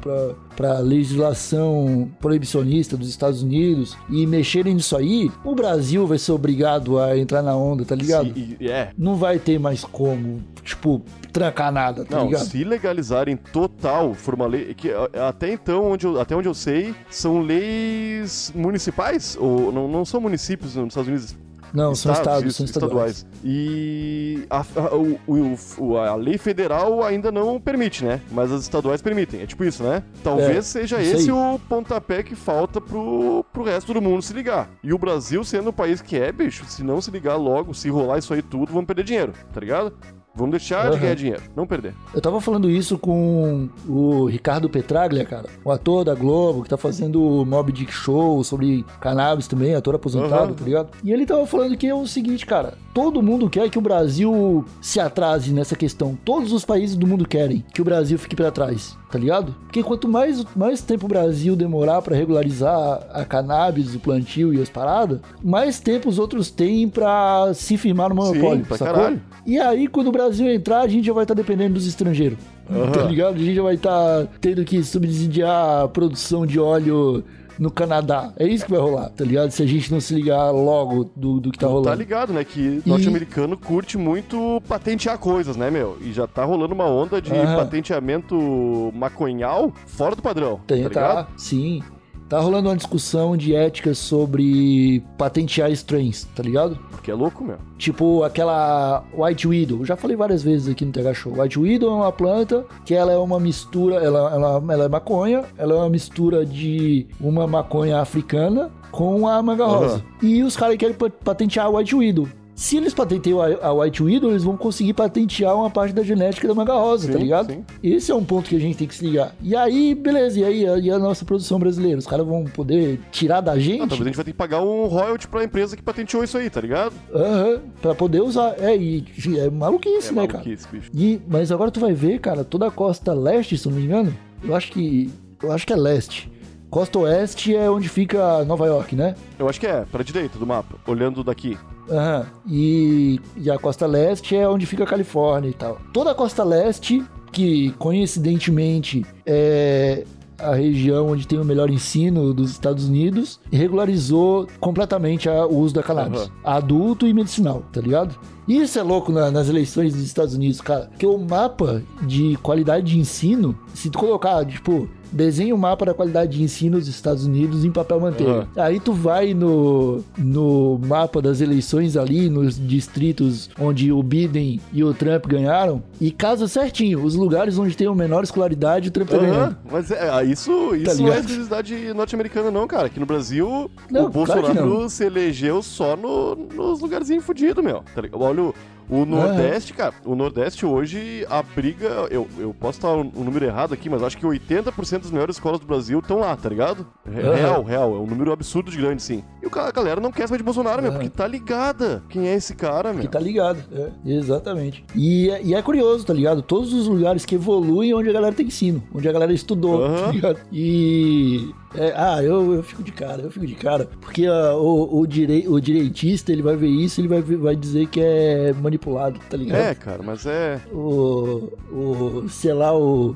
a 0.77 0.79
legislação 0.81 2.09
proibicionista 2.21 2.97
dos 2.97 3.09
Estados 3.09 3.43
Unidos 3.43 3.97
e 4.11 4.27
mexerem 4.27 4.75
nisso 4.75 4.97
aí, 4.97 5.31
o 5.45 5.55
Brasil 5.55 6.07
vai 6.07 6.19
ser 6.19 6.33
obrigado 6.33 6.99
a 6.99 7.17
entrar 7.19 7.43
na 7.43 7.57
onda, 7.57 7.85
tá 7.85 7.95
ligado? 7.95 8.27
e- 8.37 8.57
é. 8.69 8.91
Não 8.97 9.17
vai 9.17 9.39
ter 9.39 9.59
mais 9.59 9.85
como, 9.85 10.41
tipo, 10.63 11.03
trancar 11.33 11.71
nada, 11.73 12.05
tá 12.05 12.17
Não, 12.19 12.27
ligado? 12.27 12.45
se 12.47 12.65
legalizarem 12.65 13.37
total, 13.37 14.15
for 14.15 14.35
uma 14.35 14.47
lei. 14.47 14.75
Que, 14.75 14.91
até 15.29 15.53
então, 15.53 15.93
onde 15.93 16.07
eu- 16.07 16.21
até 16.21 16.35
onde 16.37 16.49
eu 16.49 16.55
sei, 16.55 16.95
são 17.11 17.41
leis 17.41 18.53
municipais? 18.55 19.37
Ou 19.41 19.73
não, 19.73 19.89
não 19.89 20.05
são 20.05 20.21
municípios 20.21 20.75
nos 20.77 20.89
Estados 20.89 21.09
Unidos? 21.09 21.37
Não, 21.73 21.95
são 21.95 22.13
estados, 22.13 22.45
isso, 22.45 22.57
são 22.59 22.67
estaduais. 22.67 23.27
E 23.45 24.45
a, 24.51 24.61
a- 24.61 24.95
o- 24.97 25.97
a 25.99 26.15
lei 26.15 26.39
federal 26.39 27.03
ainda 27.05 27.31
não 27.33 27.61
permite, 27.61 28.05
né? 28.05 28.21
Mas 28.31 28.51
as 28.53 28.63
estaduais 28.63 29.03
permitem. 29.03 29.43
É 29.43 29.47
tipo 29.47 29.65
isso, 29.65 29.83
né? 29.83 30.03
Talvez 30.23 30.57
É, 30.57 30.63
seja 30.63 31.01
esse 31.03 31.31
aí. 31.31 31.33
o 31.33 31.59
pontapé 31.69 32.23
que 32.23 32.35
falta 32.35 32.81
pro, 32.81 33.45
pro 33.53 33.63
resto 33.63 33.93
do 33.95 34.01
mundo 34.03 34.23
se 34.23 34.33
ligar. 34.33 34.69
E 34.83 34.93
o 34.93 34.99
Brasil, 34.99 35.43
sendo 35.45 35.71
o 35.71 35.73
país 35.73 36.01
que 36.01 36.17
é, 36.17 36.31
bicho, 36.33 36.65
se 36.67 36.83
não 36.83 37.01
se 37.01 37.11
ligar 37.11 37.37
logo, 37.37 37.75
se 37.75 37.89
rolar 37.89 38.19
isso 38.19 38.33
aí 38.35 38.43
tudo, 38.43 38.73
vamos 38.73 38.87
perder 38.87 39.05
dinheiro, 39.05 39.33
tá 39.53 39.61
ligado? 39.61 39.93
Vamos 40.39 40.53
deixar 40.53 40.83
de 40.85 40.89
Aham. 40.93 40.99
ganhar 41.01 41.15
dinheiro, 41.15 41.43
não 41.57 41.67
perder. 41.67 41.95
Eu 42.15 42.21
tava 42.21 42.41
falando 42.41 42.71
isso 42.71 42.97
com 42.97 43.69
o 43.89 44.27
Ricardo 44.27 44.69
Petraglia, 44.71 45.25
cara, 45.25 45.49
o 45.65 45.71
ator 45.71 46.05
da 46.05 46.15
Globo, 46.15 46.63
que 46.63 46.69
tá 46.69 46.77
fazendo 46.77 47.21
o 47.23 47.45
Mob 47.45 47.73
Dick 47.73 47.93
Show 47.93 48.43
sobre 48.45 48.85
cannabis 49.01 49.49
também, 49.49 49.75
ator 49.75 49.95
aposentado, 49.97 50.45
Aham. 50.45 50.53
tá 50.55 50.65
ligado? 50.65 50.89
E 51.03 51.13
ele 51.13 51.27
tava 51.27 51.45
falando 51.47 51.77
que 51.77 51.87
é 51.89 51.95
o 51.95 52.07
seguinte, 52.07 52.47
cara, 52.47 52.75
todo 52.95 53.23
mundo 53.23 53.51
quer 53.51 53.69
que 53.69 53.79
o 53.79 53.83
Brasil 53.83 54.65
se 54.81 55.01
atrase 55.01 55.53
nessa 55.53 55.75
questão. 55.75 56.17
Todos 56.25 56.53
os 56.53 56.65
países 56.65 56.95
do 56.97 57.07
mundo 57.07 57.27
querem 57.27 57.65
que 57.75 57.83
o 57.83 57.85
Brasil 57.85 58.19
fique 58.19 58.37
pra 58.37 58.51
trás, 58.53 58.97
tá 59.11 59.19
ligado? 59.19 59.55
Porque 59.65 59.83
quanto 59.83 60.09
mais, 60.09 60.45
mais 60.55 60.81
tempo 60.83 61.07
o 61.07 61.09
Brasil 61.09 61.57
demorar 61.57 62.01
pra 62.03 62.15
regularizar 62.17 63.07
a 63.13 63.25
cannabis, 63.25 63.95
o 63.95 63.99
plantio 64.01 64.55
e 64.55 64.61
as 64.63 64.69
paradas, 64.69 65.21
mais 65.43 65.81
tempo 65.81 66.09
os 66.09 66.19
outros 66.19 66.51
têm 66.51 66.89
pra 66.89 67.53
se 67.55 67.77
firmar 67.77 68.09
no 68.11 68.15
monopólio, 68.15 68.65
pra 68.65 68.77
sacou? 68.77 68.95
caralho. 68.95 69.23
E 69.45 69.59
aí, 69.59 69.89
quando 69.89 70.09
o 70.09 70.13
Brasil 70.13 70.28
entrar, 70.41 70.81
a 70.83 70.89
gente 70.89 71.07
já 71.07 71.13
vai 71.13 71.25
estar 71.25 71.35
dependendo 71.35 71.75
dos 71.75 71.87
estrangeiros. 71.87 72.39
Aham. 72.71 72.93
Tá 72.93 73.03
ligado? 73.03 73.35
A 73.37 73.39
gente 73.39 73.55
já 73.55 73.63
vai 73.63 73.75
estar 73.75 74.27
tendo 74.41 74.65
que 74.65 74.83
subsidiar 74.85 75.85
a 75.85 75.89
produção 75.89 76.47
de 76.47 76.59
óleo 76.61 77.25
no 77.59 77.71
Canadá. 77.73 78.33
É 78.37 78.47
isso 78.47 78.65
que 78.65 78.71
vai 78.71 78.81
rolar, 78.81 79.09
tá 79.11 79.25
ligado? 79.25 79.51
Se 79.51 79.63
a 79.63 79.67
gente 79.67 79.91
não 79.91 80.01
se 80.01 80.15
ligar 80.15 80.51
logo 80.53 81.11
do, 81.17 81.41
do 81.41 81.51
que 81.51 81.59
tá 81.59 81.67
Tá 81.67 81.73
rolando. 81.73 81.97
ligado, 81.99 82.33
né? 82.33 82.45
Que 82.45 82.61
E- 82.61 82.83
norte-americano 82.89 83.57
curte 83.57 83.99
muito 83.99 84.63
patentear 84.69 85.19
coisas, 85.19 85.57
né, 85.57 85.69
meu? 85.71 85.99
E 86.01 86.13
já 86.13 86.27
tá 86.27 86.45
rolando 86.45 86.73
uma 86.75 86.87
onda 86.87 87.21
de 87.21 87.33
Aham. 87.33 87.57
patenteamento 87.57 88.93
maconhal 88.95 89.73
fora 89.87 90.15
do 90.15 90.23
padrão. 90.23 90.61
Tem, 90.67 90.85
tá 90.85 90.91
tá, 91.25 91.29
sim. 91.37 91.83
Tá 92.29 92.39
rolando 92.41 92.69
uma 92.69 92.77
discussão 92.77 93.37
de 93.37 93.55
ética 93.55 93.95
sobre 93.95 95.03
patentear 95.17 95.71
strains, 95.73 96.25
tá 96.37 96.43
ligado? 96.43 96.79
Porque 96.91 97.11
é 97.11 97.15
louco, 97.15 97.43
meu. 97.43 97.57
Tipo 97.79 98.23
aquela 98.23 99.03
White 99.17 99.49
Widow. 99.49 99.79
Eu 99.79 99.85
já 99.87 99.97
falei 99.97 100.15
várias 100.17 100.43
vezes 100.43 100.69
aqui 100.69 100.85
no 100.85 100.93
TH 100.93 101.15
Show. 101.15 101.41
White 101.41 101.59
Widow 101.59 101.89
é 101.91 101.95
uma 101.95 102.13
planta 102.13 102.67
que 102.85 102.95
ela 102.95 103.13
é 103.13 103.17
uma 103.17 103.41
mistura, 103.41 103.97
ela, 103.97 104.31
ela, 104.35 104.63
ela 104.73 104.85
é 104.85 104.89
maconha, 104.89 105.45
ela 105.57 105.73
é 105.75 105.77
uma 105.79 105.89
mistura 105.89 106.45
de 106.45 107.07
uma 107.21 107.47
maconha 107.47 107.99
africana 108.01 108.71
com 108.93 109.27
a 109.27 109.43
manga 109.43 109.65
rosa. 109.65 110.05
E 110.23 110.43
os 110.43 110.57
caras 110.57 110.77
querem 110.77 110.95
pa- 110.95 111.11
patentear 111.25 111.67
a 111.67 111.71
White 111.71 111.95
Widow. 111.95 112.29
Se 112.59 112.77
eles 112.77 112.93
patenteiam 112.93 113.39
a, 113.41 113.73
White 113.73 114.03
Widow, 114.03 114.31
eles 114.31 114.43
vão 114.43 114.57
conseguir 114.57 114.93
patentear 114.93 115.55
uma 115.55 115.71
parte 115.71 115.95
da 115.95 116.03
genética 116.03 116.49
da 116.49 116.53
manga 116.57 116.75
rosa, 116.75 117.07
tá 117.07 117.13
Sim, 117.13 117.19
ligado? 117.21 117.53
sim. 117.53 117.65
Esse 117.81 118.11
é 118.11 118.15
um 118.17 118.25
ponto 118.25 118.49
que 118.51 118.57
a 118.57 118.59
gente 118.59 118.77
tem 118.77 118.89
que 118.89 118.97
se 118.97 119.07
ligar. 119.07 119.33
E 119.41 119.55
aí, 119.55 119.95
beleza, 119.95 120.41
e 120.41 120.45
aí 120.45 120.67
a, 120.69 120.77
e 120.77 120.91
a 120.91 120.99
nossa 120.99 121.25
produção 121.25 121.57
brasileira? 121.61 122.01
Os 122.01 122.07
caras 122.07 122.27
vão 122.27 122.43
poder 122.47 122.99
tirar 123.13 123.41
da 123.43 123.57
gente? 123.61 123.83
Ah, 123.83 123.87
talvez 123.87 124.01
a 124.01 124.05
gente 124.07 124.17
vai 124.17 124.25
ter 124.25 124.33
que 124.33 124.37
pagar 124.37 124.61
um 124.61 124.87
royalty 124.87 125.29
pra 125.29 125.45
empresa 125.45 125.77
que 125.77 125.83
patenteou 125.85 126.25
isso 126.25 126.37
aí, 126.37 126.51
tá 126.51 126.61
ligado? 126.61 126.95
Aham, 127.15 127.61
pra 127.81 127.95
poder 127.95 128.23
usar. 128.23 128.57
É, 128.59 128.77
e 128.77 129.05
é 129.39 129.49
maluquice, 129.49 130.09
É 130.09 130.13
né, 130.17 130.27
cara? 130.27 130.39
maluquice, 130.43 130.67
bicho. 130.67 130.91
E, 130.93 131.21
mas 131.29 131.53
agora 131.53 131.71
tu 131.71 131.79
vai 131.79 131.93
ver, 131.93 132.19
cara, 132.19 132.43
toda 132.43 132.67
a 132.67 132.73
costa 132.73 133.15
leste, 133.15 133.57
se 133.57 133.69
não 133.69 133.77
me 133.77 133.85
engano, 133.85 134.13
eu 134.43 134.57
acho 134.57 134.73
que. 134.73 135.09
Eu 135.41 135.53
acho 135.53 135.65
que 135.65 135.73
é 135.73 135.77
leste. 135.77 136.29
Costa 136.69 136.99
oeste 136.99 137.55
é 137.55 137.71
onde 137.71 137.89
fica 137.89 138.45
Nova 138.45 138.67
York, 138.67 138.97
né? 138.97 139.15
Eu 139.39 139.49
acho 139.49 139.61
que 139.61 139.67
é, 139.69 139.85
pra 139.85 140.03
direita 140.03 140.41
do 140.41 140.45
mapa, 140.47 140.75
olhando 140.89 141.23
daqui. 141.23 141.57
Aham. 141.91 142.27
E, 142.49 143.21
e 143.37 143.51
a 143.51 143.59
costa 143.59 143.87
leste 143.87 144.37
é 144.37 144.49
onde 144.49 144.67
fica 144.67 144.85
a 144.85 144.87
Califórnia 144.87 145.49
e 145.49 145.55
tal. 145.55 145.79
Toda 145.93 146.11
a 146.11 146.15
costa 146.15 146.45
leste, 146.45 147.03
que 147.33 147.71
coincidentemente 147.79 149.05
é 149.25 150.05
a 150.39 150.55
região 150.55 151.09
onde 151.09 151.27
tem 151.27 151.39
o 151.39 151.45
melhor 151.45 151.69
ensino 151.69 152.33
dos 152.33 152.53
Estados 152.53 152.89
Unidos, 152.89 153.41
regularizou 153.51 154.47
completamente 154.61 155.29
a- 155.29 155.45
o 155.47 155.59
uso 155.59 155.75
da 155.75 155.83
cannabis. 155.83 156.21
Aham. 156.23 156.31
Adulto 156.45 157.07
e 157.09 157.13
medicinal, 157.13 157.65
tá 157.73 157.81
ligado? 157.81 158.15
Isso 158.49 158.79
é 158.79 158.83
louco 158.83 159.13
na- 159.13 159.31
nas 159.31 159.49
eleições 159.49 159.93
dos 159.95 160.03
Estados 160.03 160.35
Unidos, 160.35 160.61
cara. 160.61 160.87
Porque 160.91 161.07
o 161.07 161.19
mapa 161.19 161.83
de 162.03 162.37
qualidade 162.43 162.87
de 162.93 162.99
ensino, 162.99 163.57
se 163.75 163.91
tu 163.91 163.99
colocar, 163.99 164.45
tipo, 164.47 164.89
desenha 165.11 165.55
o 165.55 165.59
mapa 165.59 165.87
da 165.87 165.95
qualidade 165.95 166.37
de 166.37 166.43
ensino 166.43 166.79
dos 166.79 166.87
Estados 166.87 167.25
Unidos 167.25 167.65
em 167.65 167.71
papel 167.71 167.99
manteiga. 167.99 168.47
Aí 168.57 168.79
tu 168.79 168.93
vai 168.93 169.33
no, 169.33 170.03
no 170.19 170.79
mapa 170.87 171.23
das 171.23 171.41
eleições 171.41 171.97
ali, 171.97 172.29
nos 172.29 172.59
distritos 172.59 173.49
onde 173.59 173.91
o 173.91 174.03
Biden 174.03 174.61
e 174.71 174.85
o 174.85 174.93
Trump 174.93 175.27
ganharam, 175.27 175.83
e 176.01 176.11
casa 176.11 176.47
certinho. 176.47 177.03
Os 177.03 177.15
lugares 177.15 177.59
onde 177.59 177.75
tem 177.77 177.87
a 177.87 177.95
menor 177.95 178.23
escolaridade, 178.23 178.89
o 178.89 178.91
Trump 178.93 179.09
tá 179.09 179.17
Aham, 179.17 179.27
ganhando. 179.27 179.57
mas 179.71 179.91
é, 179.91 180.11
ah, 180.11 180.23
isso, 180.23 180.51
isso 180.75 181.03
não 181.03 181.13
é 181.13 181.19
exclusividade 181.21 181.95
norte-americana, 181.95 182.51
não, 182.51 182.67
cara. 182.67 182.87
Aqui 182.87 183.01
no 183.01 183.07
Brasil, 183.07 183.71
Não, 183.91 184.07
o 184.07 184.11
claro 184.11 184.43
que 184.43 184.49
Bolsonaro 184.53 184.81
não. 184.83 184.89
se 184.91 185.05
elegeu 185.05 185.63
só 185.63 185.97
no- 185.97 186.35
nos 186.55 186.81
lugarzinhos 186.81 187.25
fodidos, 187.25 187.65
meu. 187.65 187.83
Tá 187.95 188.03
ligado? 188.03 188.21
Olha 188.21 188.38
o, 188.41 188.55
o 188.89 189.05
Nordeste, 189.05 189.75
cara. 189.75 189.95
O 190.05 190.15
Nordeste 190.15 190.65
hoje, 190.65 191.27
a 191.29 191.43
briga. 191.43 191.89
Eu, 192.11 192.27
eu 192.39 192.55
posso 192.55 192.79
estar 192.79 192.89
o, 192.89 193.01
o 193.01 193.25
número 193.25 193.45
errado 193.45 193.75
aqui, 193.75 193.91
mas 193.91 194.03
acho 194.03 194.17
que 194.17 194.25
80% 194.27 195.03
das 195.03 195.11
melhores 195.11 195.37
escolas 195.37 195.61
do 195.61 195.67
Brasil 195.67 195.99
estão 195.99 196.21
lá, 196.21 196.35
tá 196.37 196.49
ligado? 196.49 196.87
Aham. 197.07 197.35
Real, 197.35 197.63
real. 197.63 197.95
É 197.95 197.99
um 197.99 198.07
número 198.07 198.33
absurdo 198.33 198.71
de 198.71 198.79
grande, 198.79 199.03
sim. 199.03 199.23
A 199.57 199.71
galera 199.71 200.01
não 200.01 200.11
quer 200.13 200.27
saber 200.29 200.39
de 200.39 200.45
Bolsonaro, 200.45 200.81
meu, 200.83 200.91
Aham. 200.91 201.01
porque 201.01 201.17
tá 201.17 201.27
ligada. 201.27 202.03
Quem 202.09 202.29
é 202.29 202.35
esse 202.35 202.55
cara, 202.55 202.93
meu? 202.93 203.03
Que 203.03 203.09
tá 203.09 203.19
ligado, 203.21 203.59
é, 203.73 203.91
exatamente. 204.11 204.85
E, 204.95 205.31
é- 205.31 205.43
e 205.43 205.55
é 205.55 205.63
curioso, 205.63 206.05
tá 206.07 206.13
ligado? 206.13 206.43
Todos 206.43 206.73
os 206.73 206.87
lugares 206.89 207.25
que 207.25 207.35
evoluem 207.35 207.95
onde 207.95 208.09
a 208.09 208.13
galera 208.13 208.35
tem 208.35 208.47
ensino, 208.47 208.83
onde 208.95 209.09
a 209.09 209.13
galera 209.13 209.33
estudou, 209.33 209.85
Aham. 209.85 210.05
tá 210.07 210.13
ligado? 210.13 210.39
E. 210.53 211.51
é, 211.75 211.93
ah, 211.97 212.23
eu, 212.23 212.55
eu 212.55 212.63
fico 212.63 212.83
de 212.83 212.93
cara, 212.93 213.23
eu 213.23 213.31
fico 213.31 213.47
de 213.47 213.55
cara. 213.55 213.89
Porque 214.01 214.27
ah, 214.27 214.55
o, 214.57 215.01
o, 215.01 215.07
direi, 215.07 215.47
o 215.49 215.61
direitista, 215.61 216.33
ele 216.33 216.43
vai 216.43 216.57
ver 216.57 216.69
isso, 216.69 217.01
ele 217.01 217.09
vai, 217.09 217.21
vai 217.23 217.57
dizer 217.57 217.87
que 217.89 218.01
é 218.01 218.53
manipulado, 218.55 219.19
tá 219.31 219.37
ligado? 219.37 219.59
É, 219.61 219.75
cara, 219.75 220.03
mas 220.03 220.27
é. 220.27 220.61
O, 220.73 221.51
o, 221.71 222.25
sei 222.29 222.53
lá, 222.55 222.77
o 222.77 223.15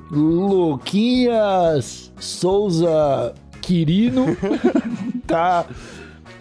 Luquinhas 0.83 2.13
Souza 2.19 3.35
Quirino, 3.61 4.27
tá? 5.27 5.65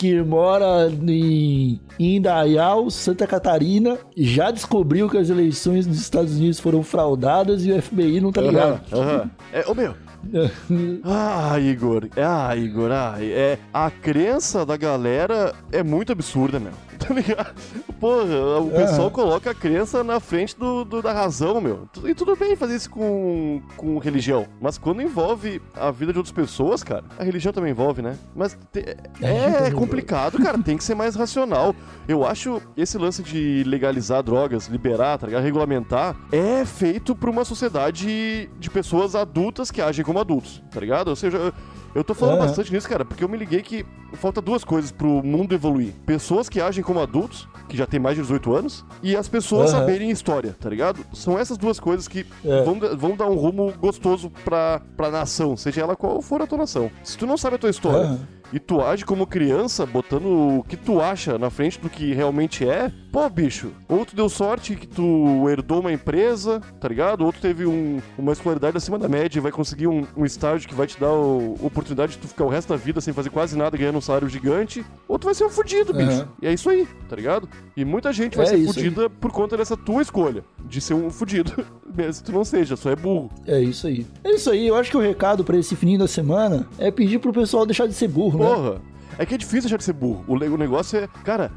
Que 0.02 0.20
mora 0.24 0.92
em 1.08 1.80
Indaial, 2.00 2.90
Santa 2.90 3.28
Catarina, 3.28 4.00
já 4.18 4.50
descobriu 4.50 5.08
que 5.08 5.16
as 5.16 5.30
eleições 5.30 5.86
dos 5.86 6.02
Estados 6.02 6.38
Unidos 6.38 6.60
foram 6.60 6.82
fraudadas 6.82 7.64
e 7.64 7.72
o 7.72 7.80
FBI 7.80 8.20
não 8.20 8.32
tá 8.32 8.42
ligado. 8.42 8.82
Aham, 8.92 9.00
aham. 9.00 9.32
É, 9.54 9.64
ô 9.70 9.76
meu, 9.76 9.94
Ah, 11.06 11.60
Igor. 11.60 12.10
Ah, 12.18 12.56
Igor. 12.56 12.92
Ah, 12.92 13.18
é, 13.20 13.60
a 13.72 13.92
crença 13.92 14.66
da 14.66 14.76
galera 14.76 15.54
é 15.72 15.84
muito 15.84 16.12
absurda, 16.12 16.60
meu. 16.60 16.74
Tá 16.98 17.14
ligado? 17.14 17.54
Porra, 18.02 18.60
o 18.60 18.72
pessoal 18.72 19.12
coloca 19.12 19.52
a 19.52 19.54
crença 19.54 20.04
na 20.04 20.20
frente 20.20 20.58
do, 20.58 20.84
do- 20.84 21.02
da 21.04 21.14
razão, 21.14 21.62
meu. 21.62 21.88
E 22.04 22.16
tudo 22.16 22.36
bem 22.36 22.56
fazer 22.56 22.76
isso 22.76 22.90
com, 22.90 23.62
com 23.78 24.00
religião. 24.00 24.48
Mas 24.60 24.78
quando 24.80 25.04
envolve 25.04 25.62
a 25.76 25.92
vida 25.92 26.12
de 26.12 26.18
outras 26.18 26.34
pessoas, 26.34 26.84
cara, 26.84 27.04
a 27.20 27.24
religião 27.24 27.54
também 27.54 27.70
envolve, 27.72 28.02
né? 28.02 28.18
Mas 28.36 28.58
te- 28.74 28.80
é, 29.22 29.52
também 29.52 29.72
complicado, 29.74 30.40
cara. 30.40 30.58
Tem 30.58 30.76
que 30.76 30.84
ser 30.84 30.96
mais 30.96 31.16
racional. 31.16 31.76
Eu 32.08 32.26
acho 32.26 32.60
esse 32.76 32.98
lance 32.98 33.22
de 33.22 33.64
legalizar 33.68 34.24
drogas, 34.24 34.68
liberar, 34.68 35.20
tá 35.20 35.28
ligado? 35.28 35.44
Regulamentar, 35.44 36.16
é 36.32 36.66
feito 36.66 37.16
pra 37.16 37.30
uma 37.30 37.46
sociedade 37.46 38.50
de 38.60 38.70
pessoas 38.72 39.14
adultas 39.16 39.70
que 39.70 39.80
agem 39.80 40.04
como 40.04 40.18
adultos, 40.20 40.64
tá 40.72 40.80
ligado? 40.80 41.10
Ou 41.10 41.16
seja, 41.16 41.54
eu, 41.94 42.04
tô 42.04 42.16
falando 42.16 42.38
Aham. 42.40 42.48
bastante 42.48 42.74
nisso, 42.74 42.90
cara, 42.90 43.06
porque 43.06 43.24
eu 43.24 43.30
me 43.30 43.38
liguei 43.38 43.62
que 43.62 43.86
falta 44.14 44.42
duas 44.42 44.64
coisas 44.64 44.92
pro 44.92 45.22
mundo 45.24 45.54
evoluir: 45.54 45.94
pessoas 46.06 46.50
que 46.50 46.60
agem 46.60 46.84
como 46.84 47.00
adultos, 47.00 47.48
que 47.72 47.78
já 47.78 47.86
tem 47.86 48.02
mais 48.02 48.18
de 48.18 48.22
18 48.22 48.54
anos, 48.54 48.86
e 49.02 49.16
as 49.16 49.30
pessoas 49.30 49.72
Aham. 49.74 49.80
saberem 49.80 50.12
história, 50.12 50.54
tá 50.60 50.70
ligado? 50.70 51.06
São 51.14 51.40
essas 51.40 51.58
duas 51.58 51.80
coisas 51.80 52.06
que 52.06 52.26
É. 52.44 52.64
vão, 52.64 52.78
vão 52.98 53.16
dar 53.16 53.28
um 53.28 53.36
rumo 53.36 53.72
gostoso 53.80 54.30
pra, 54.44 54.82
pra 54.98 55.10
nação, 55.10 55.56
seja 55.56 55.80
ela 55.82 55.96
qual 55.96 56.22
for 56.22 56.42
a 56.42 56.48
tua 56.48 56.58
nação. 56.58 56.92
Se 57.02 57.18
tu 57.18 57.26
não 57.26 57.38
sabe 57.38 57.56
a 57.56 57.60
tua 57.60 57.70
história 57.70 58.02
Aham. 58.08 58.20
E 58.54 58.60
tu 58.60 58.82
age 58.82 59.06
como 59.06 59.26
criança, 59.28 59.86
botando 59.86 60.26
o 60.60 60.64
que 60.68 60.76
tu 60.78 61.00
acha 61.02 61.38
na 61.38 61.50
frente 61.50 61.80
do 61.80 61.90
que 61.90 62.14
realmente 62.14 62.68
é, 62.68 62.92
pô, 63.12 63.28
bicho, 63.30 63.72
ou 63.88 64.06
tu 64.06 64.16
deu 64.16 64.28
sorte 64.30 64.76
que 64.76 64.88
tu 64.88 65.48
herdou 65.50 65.80
uma 65.80 65.92
empresa, 65.92 66.62
tá 66.80 66.88
ligado? 66.88 67.24
Ou 67.26 67.32
tu 67.34 67.40
teve 67.42 67.66
um- 67.66 68.00
uma 68.18 68.32
escolaridade 68.34 68.78
acima 68.78 68.98
da 69.00 69.08
média 69.10 69.38
e 69.40 69.42
vai 69.42 69.52
conseguir 69.52 69.88
um, 69.88 70.06
um 70.16 70.26
estágio 70.26 70.68
que 70.68 70.76
vai 70.76 70.88
te 70.88 71.00
dar 71.00 71.12
o- 71.12 71.56
oportunidade 71.62 72.14
de 72.14 72.18
tu 72.20 72.28
ficar 72.28 72.46
o 72.46 72.50
resto 72.50 72.70
da 72.70 72.76
vida 72.76 73.02
sem 73.02 73.14
fazer 73.14 73.30
quase 73.30 73.58
nada, 73.58 73.76
ganhando 73.78 73.98
um 73.98 74.02
salário 74.02 74.28
gigante, 74.30 74.84
ou 75.08 75.18
tu 75.20 75.26
vai 75.26 75.34
ser 75.34 75.46
um 75.46 75.50
fudido, 75.50 75.94
bicho. 75.94 76.10
Aham. 76.12 76.28
E 76.42 76.48
é 76.48 76.54
isso 76.54 76.70
aí, 76.70 76.88
tá 77.10 77.16
ligado? 77.16 77.48
E 77.76 77.84
muita 77.86 78.12
gente 78.14 78.38
vai 78.38 78.46
É 78.46 78.50
ser 78.50 78.66
fudida 78.66 79.10
por 79.10 79.32
conta 79.32 79.58
dessa 79.58 79.76
tua 79.78 80.02
escolha, 80.02 80.44
de 80.66 80.80
ser 80.82 80.94
um 80.94 81.10
fudido, 81.10 81.52
mesmo 81.96 82.24
que 82.24 82.32
tu 82.32 82.36
não 82.36 82.44
seja, 82.46 82.76
só 82.76 82.90
é 82.92 82.96
burro. 82.96 83.30
É 83.46 83.60
isso 83.60 83.88
aí. 83.88 84.06
É 84.24 84.32
isso 84.34 84.50
aí. 84.50 84.68
Eu 84.68 84.76
acho 84.76 84.90
que 84.92 84.98
o 84.98 85.02
recado 85.02 85.44
pra 85.44 85.58
esse 85.58 85.76
fininho 85.76 86.00
da 86.00 86.08
semana 86.08 86.68
é 86.78 86.90
pedir 86.92 87.20
pro 87.20 87.34
pessoal 87.34 87.66
deixar 87.66 87.88
de 87.88 87.94
ser 87.94 88.08
burro, 88.08 88.40
né? 88.42 88.56
Porra, 88.56 88.82
é 89.18 89.26
que 89.26 89.36
é 89.36 89.38
difícil 89.38 89.62
deixar 89.64 89.78
de 89.78 89.84
ser 89.84 89.94
burro. 89.94 90.24
O, 90.28 90.34
o 90.36 90.58
negócio 90.58 90.98
é. 91.00 91.08
Cara, 91.24 91.52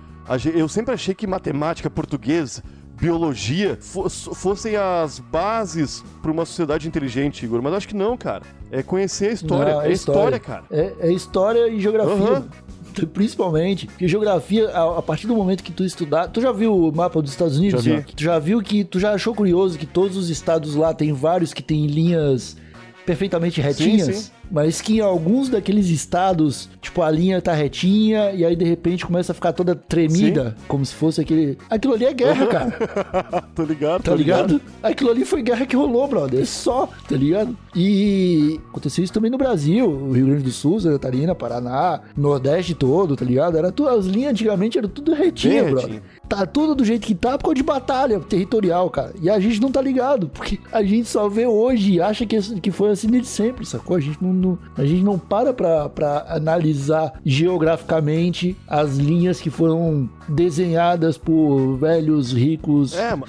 eu 0.55 0.68
sempre 0.68 0.94
achei 0.94 1.14
que 1.14 1.27
matemática, 1.27 1.88
português, 1.90 2.62
biologia 3.01 3.77
fo- 3.81 4.09
fossem 4.09 4.77
as 4.77 5.18
bases 5.18 6.05
pra 6.23 6.31
uma 6.31 6.44
sociedade 6.44 6.88
inteligente, 6.88 7.44
Igor. 7.44 7.61
Mas 7.62 7.75
acho 7.75 7.88
que 7.88 7.97
não, 7.97 8.16
cara. 8.16 8.42
É 8.70 8.83
conhecer 8.83 9.29
a 9.29 9.33
história. 9.33 9.75
Não, 9.75 9.83
é 9.83 9.92
história, 9.92 10.38
cara. 10.40 10.64
É, 10.70 10.94
é 11.01 11.12
história 11.12 11.68
e 11.68 11.81
geografia. 11.81 12.14
Aham. 12.14 12.49
Principalmente. 13.12 13.87
Porque 13.87 14.07
geografia, 14.07 14.68
a, 14.70 14.99
a 14.99 15.03
partir 15.03 15.27
do 15.27 15.35
momento 15.35 15.62
que 15.64 15.73
tu 15.73 15.85
estudar. 15.85 16.29
Tu 16.29 16.40
já 16.40 16.53
viu 16.53 16.73
o 16.77 16.94
mapa 16.94 17.20
dos 17.20 17.33
Estados 17.33 17.59
Unidos? 17.59 17.83
Já 17.83 17.97
vi. 17.97 18.03
Tu 18.14 18.23
já 18.23 18.38
viu 18.38 18.62
que. 18.62 18.85
Tu 18.85 19.01
já 19.01 19.12
achou 19.12 19.35
curioso 19.35 19.77
que 19.79 19.87
todos 19.87 20.16
os 20.16 20.31
estados 20.31 20.75
lá 20.77 20.94
tem 20.94 21.12
vários 21.12 21.53
que 21.53 21.62
tem 21.62 21.87
linhas 21.87 22.57
perfeitamente 23.05 23.61
retinhas? 23.61 24.16
sim. 24.16 24.31
Mas 24.55 24.81
que 24.81 24.99
em 24.99 25.01
alguns 25.01 25.49
daqueles 25.49 25.88
estados, 25.88 26.69
tipo, 26.81 27.03
a 27.03 27.11
linha 27.11 27.43
tá 27.43 27.53
retinha 27.53 28.31
e 28.31 28.45
aí 28.45 28.55
de 28.55 28.64
repente 28.64 29.05
começa 29.05 29.33
a 29.33 29.35
ficar 29.35 29.53
toda 29.53 29.75
tremida, 29.75 30.55
como 30.69 30.87
se 30.87 30.95
fosse 30.95 31.21
aquele. 31.21 31.59
Aquilo 31.69 31.95
ali 31.95 32.05
é 32.05 32.12
guerra, 32.12 32.47
cara. 32.47 33.43
Tô 33.53 33.64
ligado, 33.64 34.03
Tá 34.05 34.12
tô 34.12 34.17
ligado? 34.17 34.61
Aquilo 34.81 35.11
ali 35.11 35.25
foi 35.25 35.43
guerra 35.43 35.67
que 35.67 35.75
rolou, 35.75 36.07
brother. 36.07 36.40
É 36.40 36.45
só, 36.45 36.88
tá 37.09 37.17
ligado? 37.17 37.57
E 37.75 38.61
aconteceu 38.69 39.03
isso 39.03 39.12
também 39.12 39.29
no 39.29 39.37
Brasil, 39.37 39.90
o 39.90 40.12
Rio 40.12 40.27
Grande 40.27 40.45
do 40.45 40.53
Sul, 40.53 40.79
Santa 40.79 41.01
Catarina, 41.01 41.35
Paraná, 41.35 42.01
Nordeste 42.17 42.75
todo, 42.75 43.17
tá 43.17 43.25
ligado? 43.25 43.59
Era 43.59 43.73
tudo, 43.73 43.88
as 43.88 44.07
linhas 44.07 44.31
antigamente 44.31 44.79
eram 44.79 44.88
tudo 44.88 45.12
retinha, 45.14 45.64
Bem 45.64 45.73
brother. 45.73 45.90
retinho. 45.95 46.03
Tá 46.29 46.47
tudo 46.47 46.75
do 46.75 46.85
jeito 46.85 47.07
que 47.07 47.15
tá 47.15 47.37
por 47.37 47.45
causa 47.45 47.55
de 47.55 47.63
batalha 47.63 48.19
territorial, 48.21 48.89
cara. 48.91 49.13
E 49.21 49.29
a 49.29 49.39
gente 49.39 49.61
não 49.61 49.71
tá 49.71 49.81
ligado, 49.81 50.29
porque 50.29 50.59
a 50.73 50.83
gente 50.83 51.09
só 51.09 51.29
vê 51.29 51.47
hoje 51.47 51.93
e 51.95 52.01
acha 52.01 52.25
que, 52.27 52.41
que 52.61 52.71
foi 52.71 52.91
assim 52.91 53.09
desde 53.09 53.29
sempre, 53.29 53.65
sacou? 53.67 53.97
A 53.97 54.01
gente 54.01 54.19
não, 54.23 54.33
não- 54.33 54.59
a 54.77 54.85
gente 54.85 55.03
não 55.05 55.19
para 55.19 55.53
pra, 55.53 55.89
pra 55.89 56.25
analisar 56.29 57.13
geograficamente 57.25 58.57
as 58.67 58.97
linhas 58.97 59.41
que 59.41 59.51
foram 59.51 60.09
desenhadas 60.29 61.17
por 61.19 61.77
velhos 61.77 62.33
ricos 62.33 62.95
É, 62.97 63.15
ma- 63.15 63.27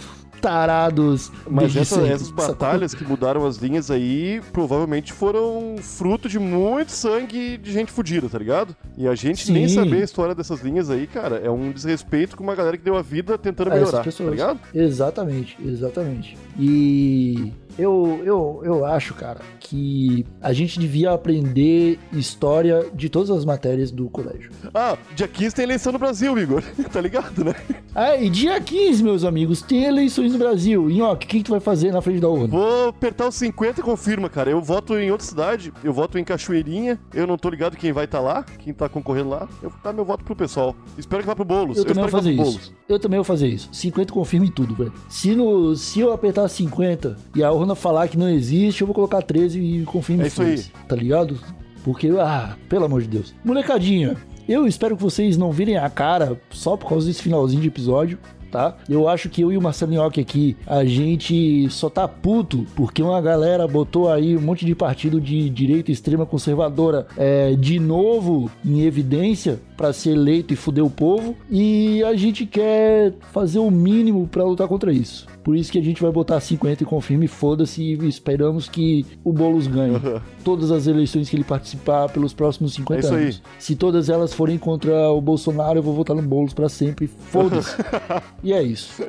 tarados. 0.50 1.32
mas 1.50 1.76
essa- 1.76 1.96
sempre, 1.96 2.12
essas 2.12 2.28
sacou? 2.28 2.48
batalhas 2.48 2.94
que 2.94 3.04
mudaram 3.04 3.46
as 3.46 3.58
linhas 3.58 3.90
aí 3.90 4.42
provavelmente 4.54 5.12
foram 5.12 5.76
fruto 5.82 6.30
de 6.30 6.38
muito 6.40 6.92
sangue 6.92 7.58
de 7.58 7.72
gente 7.72 7.92
fudida, 7.92 8.30
tá 8.30 8.38
ligado? 8.38 8.76
E 8.98 9.08
a 9.08 9.16
gente 9.16 9.52
nem 9.52 9.68
Sim. 9.68 9.76
saber 9.76 10.02
a 10.02 10.04
história 10.04 10.36
dessas 10.36 10.62
linhas 10.62 10.90
aí, 10.90 11.08
cara, 11.08 11.38
é 11.38 11.50
um 11.50 11.72
desrespeito 11.72 12.38
com 12.38 12.44
uma 12.44 12.56
galera 12.56 12.78
que 12.78 12.84
deu 12.84 12.96
a 12.96 13.02
vida 13.02 13.38
tentando 13.38 13.70
melhorar, 13.72 14.04
tá 14.04 14.24
ligado? 14.30 14.60
Exatamente, 14.74 15.58
exatamente. 15.66 16.38
E 16.60 17.52
eu, 17.78 18.22
eu, 18.24 18.62
eu 18.64 18.86
acho, 18.86 19.14
cara, 19.14 19.42
que 19.60 20.26
a 20.42 20.54
gente 20.54 20.80
devia 20.80 21.12
aprender 21.12 22.00
história 22.14 22.90
de 22.94 23.10
todas 23.10 23.30
as 23.30 23.44
matérias 23.44 23.92
do 23.92 24.10
colégio. 24.10 24.52
Ah, 24.74 24.98
dia 25.16 25.28
15 25.28 25.56
tem 25.56 25.64
eleição 25.64 25.92
no 25.92 26.00
Brasil, 26.00 26.38
Igor. 26.38 26.64
tá 26.92 27.02
ligado, 27.02 27.44
né? 27.44 27.56
Ah, 27.94 28.16
e 28.16 28.30
dia 28.30 28.60
15, 28.60 29.04
meus 29.04 29.24
amigos, 29.24 29.62
tem 29.62 29.86
eleições 29.86 30.34
no 30.34 30.38
Brasil. 30.38 30.90
E 30.90 31.02
ó, 31.02 31.14
o 31.14 31.18
que, 31.18 31.28
que 31.28 31.44
tu 31.44 31.52
vai 31.52 31.60
fazer 31.60 31.92
na 31.92 32.02
frente 32.02 32.20
da 32.20 32.30
urna? 32.30 32.48
Vou 32.48 32.90
apertar 32.90 33.28
os 33.28 33.36
50 33.36 33.80
e 33.80 33.84
confirma, 33.84 34.30
cara. 34.30 34.50
Eu 34.50 34.62
voto 34.62 34.98
em 34.98 35.12
outra 35.12 35.26
cidade, 35.26 35.74
eu 35.84 35.94
voto 35.94 36.18
em 36.18 36.24
Cachoeirinha. 36.24 37.00
Eu 37.14 37.26
não 37.26 37.38
tô 37.38 37.50
ligado 37.50 37.78
quem 37.78 37.92
vai 37.92 38.06
estar 38.06 38.20
lá, 38.20 38.44
quem 38.44 38.74
tá 38.74 38.88
concorrendo 38.88 39.30
lá. 39.30 39.48
Eu 39.62 39.70
vou 39.70 39.80
dar 39.84 39.94
meu 39.94 40.06
voto 40.06 40.24
pro 40.24 40.36
pessoal. 40.36 40.76
Espero 40.98 41.22
que 41.24 41.28
vá 41.28 41.36
pro 41.36 41.46
Boulos. 41.46 41.78
Eu 41.78 41.86
também 41.86 42.04
vou 42.04 42.12
fazer 42.12 42.32
isso. 42.32 42.74
Eu 42.88 43.00
também 43.00 43.18
vou 43.18 43.24
fazer 43.24 43.48
isso. 43.48 43.70
50 43.72 44.14
confirma 44.14 44.46
em 44.46 44.52
tudo, 44.52 44.76
velho. 44.76 44.94
Se, 45.10 45.34
no, 45.34 45.76
se 45.76 46.02
eu 46.02 46.12
apertar 46.14 46.48
50 46.48 47.18
e 47.34 47.44
a 47.44 47.52
urna 47.52 47.65
falar 47.74 48.08
que 48.08 48.18
não 48.18 48.30
existe, 48.30 48.82
eu 48.82 48.88
vou 48.88 48.94
colocar 48.94 49.22
13 49.22 49.60
e 49.60 49.84
confirma 49.84 50.24
É 50.24 50.28
isso 50.28 50.42
aí. 50.42 50.62
Tá 50.88 50.96
ligado? 50.96 51.40
Porque, 51.84 52.10
ah, 52.20 52.56
pelo 52.70 52.86
amor 52.86 53.02
de 53.02 53.08
Deus. 53.08 53.34
Molecadinha, 53.44 54.18
eu 54.48 54.68
espero 54.68 54.96
que 54.96 55.02
vocês 55.02 55.38
não 55.38 55.52
virem 55.52 55.78
a 55.78 55.90
cara 55.90 56.40
só 56.52 56.78
por 56.78 56.90
causa 56.90 57.08
desse 57.08 57.22
finalzinho 57.22 57.62
de 57.62 57.68
episódio. 57.68 58.20
tá? 58.52 58.78
Eu 58.88 59.10
acho 59.10 59.28
que 59.28 59.42
eu 59.42 59.52
e 59.52 59.58
o 59.58 59.62
Marcelo 59.62 59.92
Nhoque 59.92 60.22
aqui, 60.22 60.56
a 60.66 60.86
gente 60.86 61.68
só 61.70 61.90
tá 61.90 62.08
puto 62.08 62.66
porque 62.76 63.04
uma 63.04 63.20
galera 63.22 63.68
botou 63.68 64.10
aí 64.10 64.38
um 64.38 64.42
monte 64.42 64.66
de 64.66 64.74
partido 64.74 65.20
de 65.20 65.50
direita 65.50 65.92
extrema 65.92 66.26
conservadora 66.26 67.06
é, 67.18 67.54
de 67.56 67.80
novo 67.80 68.50
em 68.64 68.82
evidência 68.82 69.60
para 69.76 69.92
ser 69.94 70.12
eleito 70.12 70.54
e 70.54 70.56
fuder 70.56 70.84
o 70.84 70.90
povo 70.90 71.36
e 71.50 72.04
a 72.04 72.16
gente 72.16 72.46
quer 72.46 73.14
fazer 73.32 73.60
o 73.60 73.70
mínimo 73.70 74.28
para 74.28 74.44
lutar 74.44 74.68
contra 74.68 74.92
isso. 74.92 75.28
Por 75.44 75.56
isso 75.56 75.72
que 75.72 75.78
a 75.78 75.84
gente 75.84 76.02
vai 76.02 76.12
botar 76.12 76.40
50 76.40 76.82
e 76.82 76.86
confirme, 76.88 77.28
foda-se, 77.28 77.80
e 77.84 78.08
esperamos 78.08 78.68
que 78.68 79.06
o 79.24 79.32
Boulos 79.32 79.68
ganhe 79.68 79.96
todas 80.44 80.72
as 80.72 80.88
eleições 80.88 81.30
que 81.30 81.36
ele 81.36 81.44
participar 81.44 82.10
pelos 82.10 82.34
próximos 82.34 82.74
50 82.74 82.96
É 82.96 83.00
isso 83.00 83.14
aí. 83.14 83.24
anos. 83.26 83.44
Se 83.60 83.76
todas 83.76 84.10
elas 84.10 84.34
forem 84.34 84.58
contra 84.58 85.12
o 85.12 85.22
Bolsonaro, 85.22 85.78
eu 85.78 85.84
vou 85.84 85.94
votar 85.94 86.16
no 86.16 86.22
Boulos 86.24 86.54
para 86.54 86.68
sempre, 86.68 87.06
foda-se. 87.08 87.76
e 88.44 88.54
é 88.54 88.64
isso. 88.64 89.04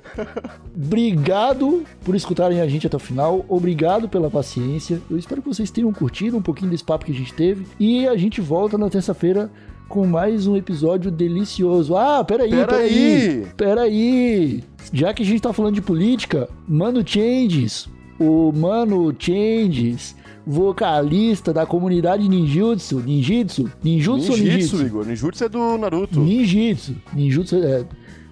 Obrigado 0.74 1.85
por 2.05 2.14
escutarem 2.14 2.61
a 2.61 2.68
gente 2.68 2.87
até 2.87 2.96
o 2.96 3.00
final. 3.00 3.44
Obrigado 3.48 4.07
pela 4.07 4.31
paciência. 4.31 5.00
Eu 5.11 5.16
espero 5.16 5.40
que 5.40 5.48
vocês 5.48 5.70
tenham 5.70 5.90
curtido 5.92 6.37
um 6.37 6.42
pouquinho 6.42 6.70
desse 6.70 6.85
papo 6.85 7.07
que 7.07 7.12
a 7.12 7.14
gente 7.14 7.33
teve. 7.33 7.66
E 7.81 8.07
a 8.07 8.16
gente 8.16 8.42
volta 8.42 8.76
na 8.76 8.90
terça-feira 8.90 9.50
com 9.88 10.07
mais 10.07 10.46
um 10.46 10.57
episódio 10.57 11.11
delicioso. 11.11 11.96
Ah, 11.96 12.25
peraí, 12.25 12.51
peraí. 12.51 12.66
Peraí. 12.66 13.46
Peraí. 13.57 14.64
Já 14.92 15.12
que 15.12 15.22
a 15.22 15.27
gente 15.27 15.40
tá 15.40 15.53
falando 15.53 15.75
de 15.75 15.83
política, 15.83 16.49
Mano 16.68 17.03
Changes, 17.07 17.88
o 18.18 18.53
Mano 18.53 19.14
Changes, 19.18 20.16
vocalista 20.46 21.53
da 21.53 21.66
comunidade 21.66 22.29
ninjutsu, 22.29 23.01
ninjutsu, 23.01 23.70
ninjutsu 23.83 24.33
ou 24.33 24.38
Ninjitsu, 24.38 24.77
ninjitsu? 24.77 24.87
Igor. 24.87 25.07
Ninjutsu 25.07 25.44
é 25.44 25.49
do 25.49 25.79
Naruto. 25.79 26.20
Ninjitsu. 26.20 26.94
Ninjutsu 27.12 27.57
é. 27.57 27.85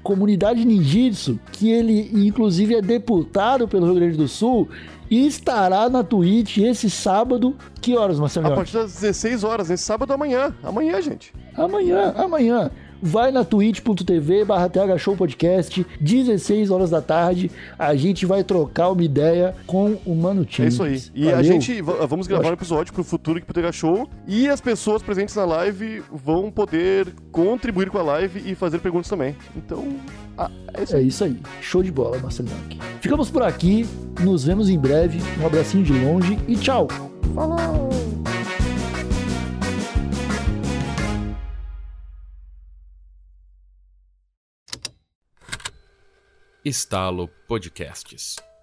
Comunidade 0.04 0.64
Ninjitsu, 0.64 1.40
que 1.50 1.70
ele 1.70 2.10
inclusive 2.12 2.76
é 2.76 2.82
deputado 2.82 3.66
pelo 3.66 3.86
Rio 3.86 3.94
Grande 3.96 4.16
do 4.16 4.28
Sul, 4.28 4.68
e 5.10 5.26
estará 5.26 5.88
na 5.88 6.04
Twitch 6.04 6.58
esse 6.58 6.88
sábado. 6.88 7.56
Que 7.80 7.96
horas, 7.96 8.20
Marcelo? 8.20 8.46
A 8.48 8.54
partir 8.54 8.74
das 8.74 8.92
16 8.92 9.42
horas, 9.42 9.68
nesse 9.70 9.82
sábado 9.82 10.12
amanhã. 10.12 10.54
Amanhã, 10.62 11.00
gente. 11.00 11.32
Amanhã, 11.56 12.12
amanhã. 12.16 12.70
Vai 13.06 13.30
na 13.30 13.44
twitch.tv 13.44 14.46
barra 14.46 14.66
TH 14.66 14.96
Show 14.96 15.14
Podcast, 15.14 15.86
16 16.00 16.70
horas 16.70 16.88
da 16.88 17.02
tarde. 17.02 17.50
A 17.78 17.94
gente 17.94 18.24
vai 18.24 18.42
trocar 18.42 18.88
uma 18.88 19.04
ideia 19.04 19.54
com 19.66 19.98
o 20.06 20.14
Mano 20.14 20.46
Chains. 20.48 20.64
É 20.64 20.68
isso 20.68 20.82
aí. 20.82 21.02
E 21.14 21.28
a 21.28 21.36
Valeu. 21.36 21.44
gente 21.44 21.82
va- 21.82 22.06
vamos 22.06 22.26
gravar 22.26 22.48
um 22.48 22.52
episódio 22.54 22.94
pro 22.94 23.04
futuro 23.04 23.36
aqui 23.36 23.44
pro 23.46 23.52
TH 23.54 23.72
Show. 23.72 24.08
E 24.26 24.48
as 24.48 24.58
pessoas 24.58 25.02
presentes 25.02 25.34
na 25.36 25.44
live 25.44 26.02
vão 26.10 26.50
poder 26.50 27.08
contribuir 27.30 27.90
com 27.90 27.98
a 27.98 28.02
live 28.02 28.42
e 28.50 28.54
fazer 28.54 28.78
perguntas 28.78 29.10
também. 29.10 29.36
Então, 29.54 29.84
ah, 30.38 30.50
é 30.72 30.82
isso 30.82 30.94
É 30.94 30.98
aí. 30.98 31.06
isso 31.08 31.24
aí. 31.24 31.36
Show 31.60 31.82
de 31.82 31.92
bola, 31.92 32.18
Marcelo. 32.18 32.48
Ficamos 33.02 33.30
por 33.30 33.42
aqui. 33.42 33.86
Nos 34.20 34.44
vemos 34.44 34.70
em 34.70 34.78
breve. 34.78 35.18
Um 35.42 35.46
abracinho 35.46 35.84
de 35.84 35.92
longe 35.92 36.38
e 36.48 36.56
tchau. 36.56 36.88
Falou! 37.34 38.03
Estalo 46.64 47.28
Podcasts. 47.46 48.53